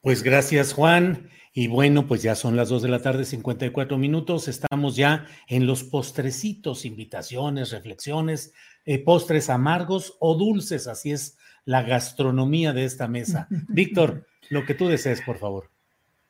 [0.00, 1.28] Pues gracias, Juan.
[1.52, 4.46] Y bueno, pues ya son las dos de la tarde, 54 minutos.
[4.46, 8.52] Estamos ya en los postrecitos, invitaciones, reflexiones,
[8.84, 10.86] eh, postres amargos o dulces.
[10.86, 13.48] Así es la gastronomía de esta mesa.
[13.68, 15.70] Víctor, lo que tú desees, por favor.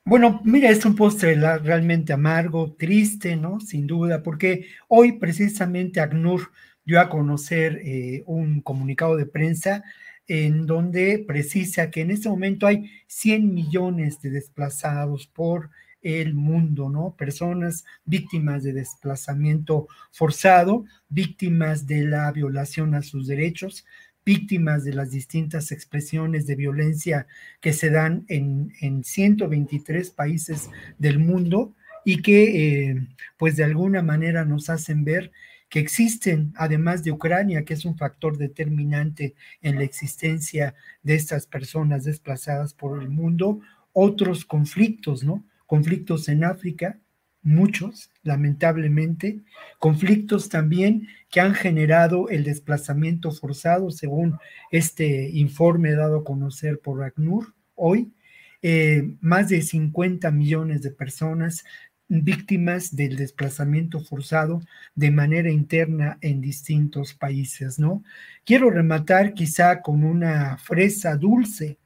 [0.04, 3.60] Bueno, mira, es un postre realmente amargo, triste, ¿no?
[3.60, 6.50] Sin duda, porque hoy precisamente ACNUR
[6.86, 9.84] dio a conocer eh, un comunicado de prensa
[10.28, 15.70] en donde precisa que en este momento hay 100 millones de desplazados por
[16.02, 17.14] el mundo, ¿no?
[17.16, 23.84] Personas víctimas de desplazamiento forzado, víctimas de la violación a sus derechos,
[24.24, 27.26] víctimas de las distintas expresiones de violencia
[27.60, 30.68] que se dan en, en 123 países
[30.98, 31.72] del mundo
[32.04, 33.06] y que eh,
[33.38, 35.32] pues de alguna manera nos hacen ver
[35.68, 41.46] que existen, además de Ucrania, que es un factor determinante en la existencia de estas
[41.46, 43.60] personas desplazadas por el mundo,
[43.92, 45.44] otros conflictos, ¿no?
[45.66, 46.98] Conflictos en África,
[47.42, 49.40] muchos, lamentablemente,
[49.78, 54.38] conflictos también que han generado el desplazamiento forzado, según
[54.70, 58.12] este informe dado a conocer por ACNUR hoy,
[58.60, 61.64] eh, más de 50 millones de personas
[62.08, 64.62] víctimas del desplazamiento forzado
[64.94, 68.02] de manera interna en distintos países, ¿no?
[68.44, 71.78] Quiero rematar quizá con una fresa dulce.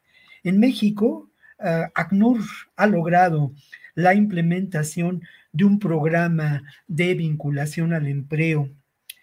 [0.44, 2.40] En México, uh, ACNUR
[2.76, 3.52] ha logrado
[3.94, 8.70] la implementación de un programa de vinculación al empleo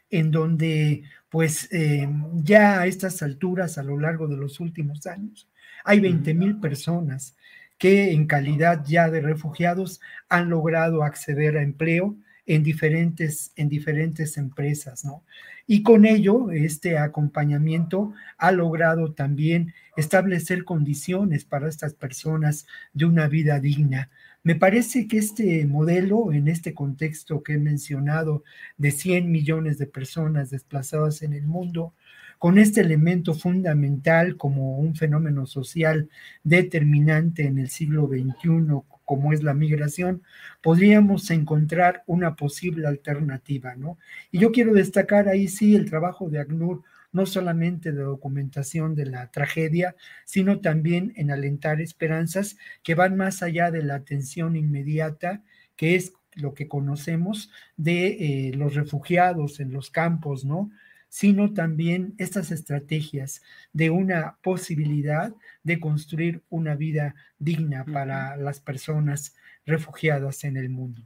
[0.10, 5.47] en donde pues eh, ya a estas alturas, a lo largo de los últimos años,
[5.86, 7.36] hay 20 mil personas
[7.80, 12.16] que en calidad ya de refugiados han logrado acceder a empleo
[12.46, 15.24] en diferentes, en diferentes empresas, ¿no?
[15.66, 23.28] Y con ello, este acompañamiento ha logrado también establecer condiciones para estas personas de una
[23.28, 24.10] vida digna.
[24.42, 28.44] Me parece que este modelo, en este contexto que he mencionado,
[28.78, 31.94] de 100 millones de personas desplazadas en el mundo,
[32.40, 36.10] con este elemento fundamental como un fenómeno social
[36.44, 40.24] determinante en el siglo XXI, como es la migración,
[40.62, 43.98] podríamos encontrar una posible alternativa, ¿no?
[44.32, 49.08] Y yo quiero destacar ahí sí el trabajo de ACNUR, no solamente de documentación de
[49.08, 55.44] la tragedia, sino también en alentar esperanzas que van más allá de la atención inmediata,
[55.76, 60.70] que es lo que conocemos de eh, los refugiados en los campos, ¿no?
[61.10, 63.41] Sino también estas estrategias
[63.74, 65.34] de una posibilidad
[65.64, 69.36] de construir una vida digna para las personas
[69.66, 71.01] refugiadas en el mundo.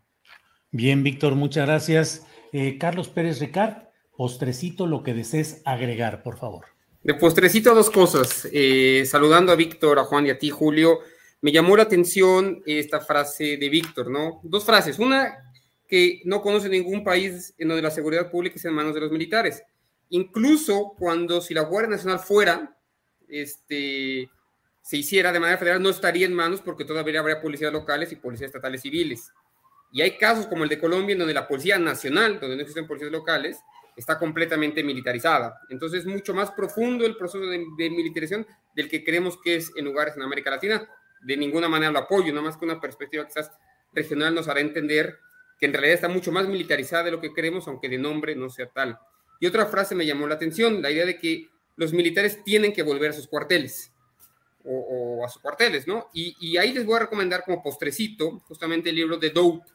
[0.72, 2.28] Bien, Víctor, muchas gracias.
[2.52, 3.84] Eh, Carlos Pérez Ricard,
[4.16, 6.66] postrecito, lo que desees agregar, por favor.
[7.02, 8.48] De postrecito dos cosas.
[8.52, 11.00] Eh, saludando a Víctor, a Juan y a ti, Julio,
[11.42, 14.40] me llamó la atención esta frase de Víctor, ¿no?
[14.44, 15.00] Dos frases.
[15.00, 15.38] Una,
[15.88, 19.12] que no conoce ningún país en donde la seguridad pública esté en manos de los
[19.12, 19.64] militares
[20.14, 22.78] incluso cuando si la Guardia Nacional fuera,
[23.28, 24.30] este,
[24.84, 28.18] se hiciera de manera federal, no estaría en manos porque todavía habría policías locales y
[28.18, 29.32] policías estatales civiles.
[29.92, 32.86] Y hay casos como el de Colombia, en donde la Policía Nacional, donde no existen
[32.86, 33.58] policías locales,
[33.96, 35.60] está completamente militarizada.
[35.70, 38.46] Entonces es mucho más profundo el proceso de, militarización
[38.76, 40.88] del que creemos que es en lugares en América Latina.
[41.24, 43.52] De ninguna manera lo apoyo, nada más que una perspectiva quizás
[43.94, 45.18] regional nos hará entender
[45.60, 48.52] que en realidad está mucho más militarizada de lo que creemos, aunque de nombre no
[48.52, 49.00] sea tal.
[49.44, 52.82] Y otra frase me llamó la atención, la idea de que los militares tienen que
[52.82, 53.92] volver a sus cuarteles
[54.64, 56.08] o, a sus cuarteles, ¿no?
[56.14, 59.68] Y, ahí les voy a recomendar como postrecito justamente el libro de Dope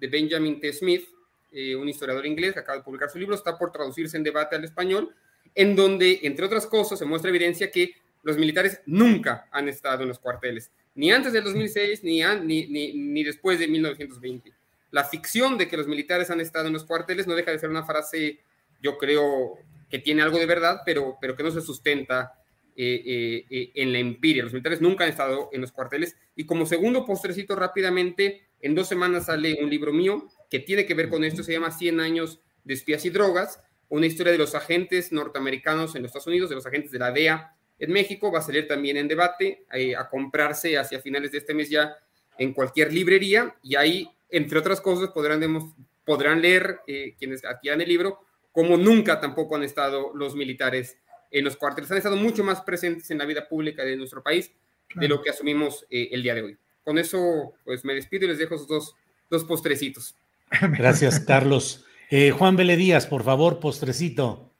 [0.00, 0.72] de Benjamin T.
[0.72, 1.04] Smith,
[1.52, 4.56] eh, un historiador inglés que acaba de publicar su libro, está por traducirse en debate
[4.56, 5.14] al español,
[5.54, 7.94] en donde, entre otras cosas, se muestra evidencia que
[8.24, 12.92] los militares nunca han estado en los cuarteles, ni antes del 2006 ni, ni, ni,
[12.92, 14.52] ni después de 1920.
[14.90, 17.70] La ficción de que los militares han estado en los cuarteles no deja de ser
[17.70, 18.40] una frase
[18.82, 19.54] yo creo
[19.88, 22.32] que tiene algo de verdad, pero, pero que no se sustenta
[22.74, 24.42] eh, eh, eh, en la empiria.
[24.42, 26.16] Los militares nunca han estado en los cuarteles.
[26.34, 30.94] Y como segundo postrecito rápidamente, en dos semanas sale un libro mío que tiene que
[30.94, 34.54] ver con esto, se llama 100 años de espías y drogas, una historia de los
[34.54, 38.38] agentes norteamericanos en los Estados Unidos, de los agentes de la DEA en México, va
[38.38, 39.66] a salir también en debate,
[39.98, 41.96] a comprarse hacia finales de este mes ya
[42.38, 45.74] en cualquier librería y ahí, entre otras cosas, podrán,
[46.04, 48.20] podrán leer eh, quienes adquieran el libro
[48.52, 50.98] como nunca tampoco han estado los militares
[51.30, 51.90] en los cuarteles.
[51.90, 54.52] Han estado mucho más presentes en la vida pública de nuestro país
[54.94, 56.58] de lo que asumimos eh, el día de hoy.
[56.84, 58.94] Con eso, pues me despido y les dejo esos dos,
[59.30, 60.14] dos postrecitos.
[60.76, 61.86] Gracias, Carlos.
[62.10, 64.50] Eh, Juan Vélez Díaz, por favor, postrecito.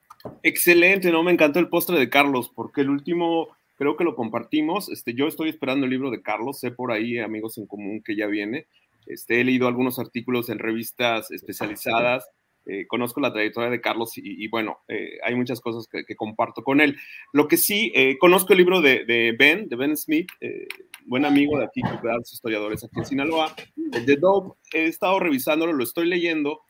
[0.43, 4.88] Excelente, no me encantó el postre de Carlos, porque el último creo que lo compartimos.
[4.88, 8.16] Este, yo estoy esperando el libro de Carlos, sé por ahí, amigos en común, que
[8.16, 8.66] ya viene.
[9.07, 12.24] Este, he leído algunos artículos en revistas especializadas
[12.64, 16.80] eh, conozco la trayectoria de Carlos y, bueno, eh, hay muchas cosas que, comparto con
[16.80, 16.96] él.
[17.32, 20.30] Lo que sí, eh, conozco el libro de, Ben, de Ben Smith,
[21.06, 25.72] buen amigo de aquí, de los historiadores aquí en Sinaloa, de Dope, he estado revisándolo,
[25.72, 26.60] lo estoy leyendo,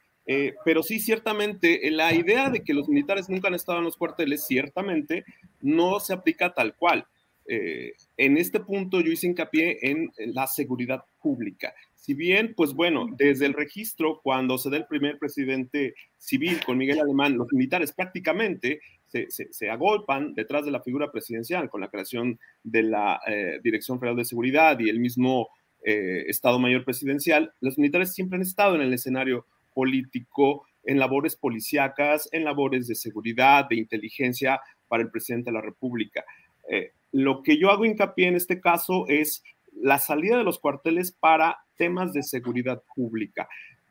[0.65, 4.47] pero sí, ciertamente, la idea de que los militares nunca han estado en los cuarteles,
[4.47, 5.25] ciertamente,
[5.61, 7.07] no se aplica tal cual.
[7.47, 11.75] en este punto yo hice hincapié en la seguridad pública.
[12.03, 16.77] Si bien, pues bueno, desde el registro, cuando se da el primer presidente civil con
[16.77, 22.41] Miguel Alemán, los militares prácticamente se, agolpan detrás de la figura presidencial con la creación
[22.65, 25.51] de la eh, Dirección Federal de Seguridad y el mismo
[25.85, 27.55] eh, Estado Mayor Presidencial.
[27.61, 32.97] Los militares siempre han estado en el escenario político, en labores policíacas, en labores de
[32.97, 36.25] seguridad, de inteligencia para el presidente de la República.
[36.69, 39.45] Eh, lo que yo hago hincapié en este caso es
[39.81, 43.49] la salida de los cuarteles para temas de seguridad pública.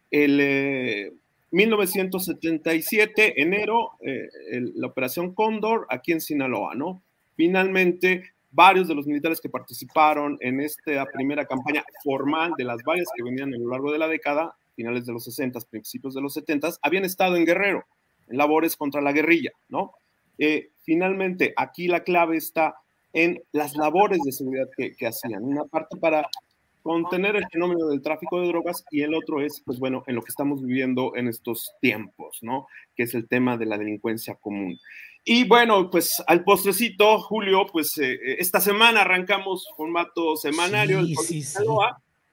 [0.10, 1.14] El
[1.52, 4.30] 1977, eh, enero, eh,
[4.76, 7.02] la operación Cóndor aquí en Sinaloa, ¿no?
[7.36, 13.08] Finalmente, varios de los militares que participaron en esta primera campaña formal de las varias
[13.16, 16.34] que venían a lo largo de la década, finales de los 60, principios de los
[16.34, 17.86] 70, habían estado en Guerrero,
[18.28, 19.94] en labores contra la guerrilla, ¿no?
[20.38, 22.76] Eh, finalmente, aquí la clave está
[23.14, 25.44] en las labores de seguridad que, que hacían.
[25.44, 26.28] Una parte para
[26.82, 30.22] contener el fenómeno del tráfico de drogas y el otro es, pues bueno, en lo
[30.22, 32.68] que estamos viviendo en estos tiempos, ¿no?
[32.96, 34.80] Que es el tema de la delincuencia común.
[35.24, 41.04] Y bueno, pues al postrecito, Julio, pues eh, eh, esta semana arrancamos formato semanario.
[41.06, 41.60] Sí, sí,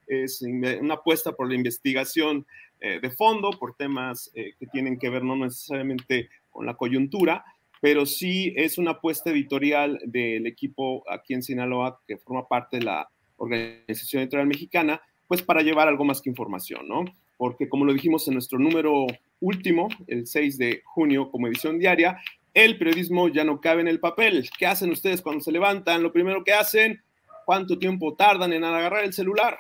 [0.07, 2.47] Es una apuesta por la investigación
[2.81, 7.45] eh, de fondo, por temas que tienen que ver no necesariamente con la coyuntura,
[7.81, 12.85] pero sí es una apuesta editorial del equipo aquí en Sinaloa que forma parte de
[12.85, 17.05] la Organización Editorial Mexicana, pues para llevar algo más que información, ¿no?
[17.37, 19.07] Porque como lo dijimos en nuestro número
[19.41, 22.21] último, el 6 de junio, como edición diaria,
[22.55, 24.49] el periodismo ya no cabe en el papel.
[24.59, 26.03] ¿Qué hacen ustedes cuando se levantan?
[26.03, 27.01] Lo primero que hacen,
[27.45, 29.57] ¿cuánto tiempo tardan en agarrar el celular?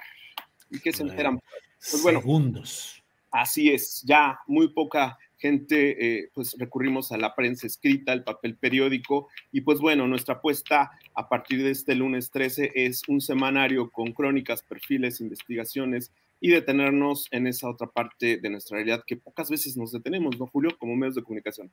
[0.70, 1.38] ¿Y qué se enteran?
[1.78, 3.02] Pues bueno, segundos.
[3.30, 8.56] Así es, ya muy poca gente, eh, pues recurrimos a la prensa escrita, el papel
[8.56, 13.90] periódico, y pues bueno, nuestra apuesta a partir de este lunes 13 es un semanario
[13.90, 19.50] con crónicas, perfiles, investigaciones y detenernos en esa otra parte de nuestra realidad que pocas
[19.50, 20.76] veces nos detenemos, ¿no, Julio?
[20.78, 21.72] Como medios de comunicación.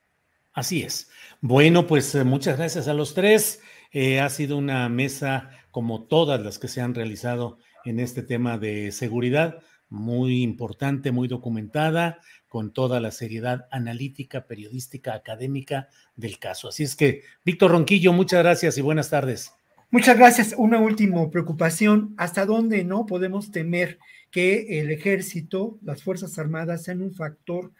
[0.52, 1.10] Así es.
[1.42, 3.60] Bueno, pues eh, muchas gracias a los tres.
[3.92, 8.58] Eh, ha sido una mesa como todas las que se han realizado en este tema
[8.58, 12.20] de seguridad, muy importante, muy documentada,
[12.56, 16.68] con toda la seriedad analítica, periodística, académica del caso.
[16.68, 19.52] Así es que, Víctor Ronquillo, muchas gracias y buenas tardes.
[19.90, 20.54] Muchas gracias.
[20.56, 22.14] Una última preocupación.
[22.16, 23.98] ¿Hasta dónde no podemos temer
[24.30, 27.72] que el ejército, las Fuerzas Armadas sean un factor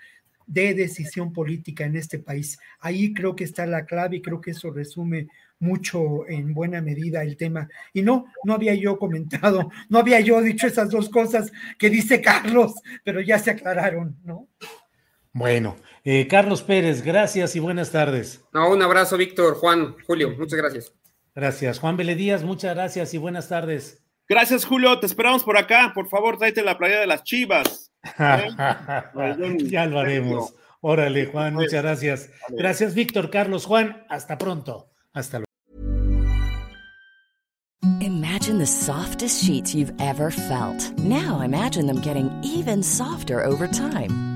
[0.46, 2.58] de decisión política en este país?
[2.80, 5.28] Ahí creo que está la clave y creo que eso resume
[5.58, 7.68] mucho en buena medida el tema.
[7.92, 12.20] Y no, no había yo comentado, no había yo dicho esas dos cosas que dice
[12.20, 12.74] Carlos,
[13.04, 14.48] pero ya se aclararon, ¿no?
[15.32, 18.42] Bueno, eh, Carlos Pérez, gracias y buenas tardes.
[18.54, 20.92] No, un abrazo, Víctor, Juan, Julio, muchas gracias.
[21.34, 21.78] Gracias.
[21.78, 24.02] Juan Díaz, muchas gracias y buenas tardes.
[24.26, 25.92] Gracias, Julio, te esperamos por acá.
[25.94, 27.85] Por favor, tráete la playa de las chivas.
[29.68, 30.54] ya lo haremos.
[30.80, 32.30] Órale, Juan, muchas gracias.
[32.48, 34.90] Gracias, Víctor, Carlos, Juan, hasta pronto.
[35.12, 35.46] Hasta luego.
[38.00, 40.92] Imagine the softest sheets you've ever felt.
[40.98, 44.35] Now imagine them getting even softer over time.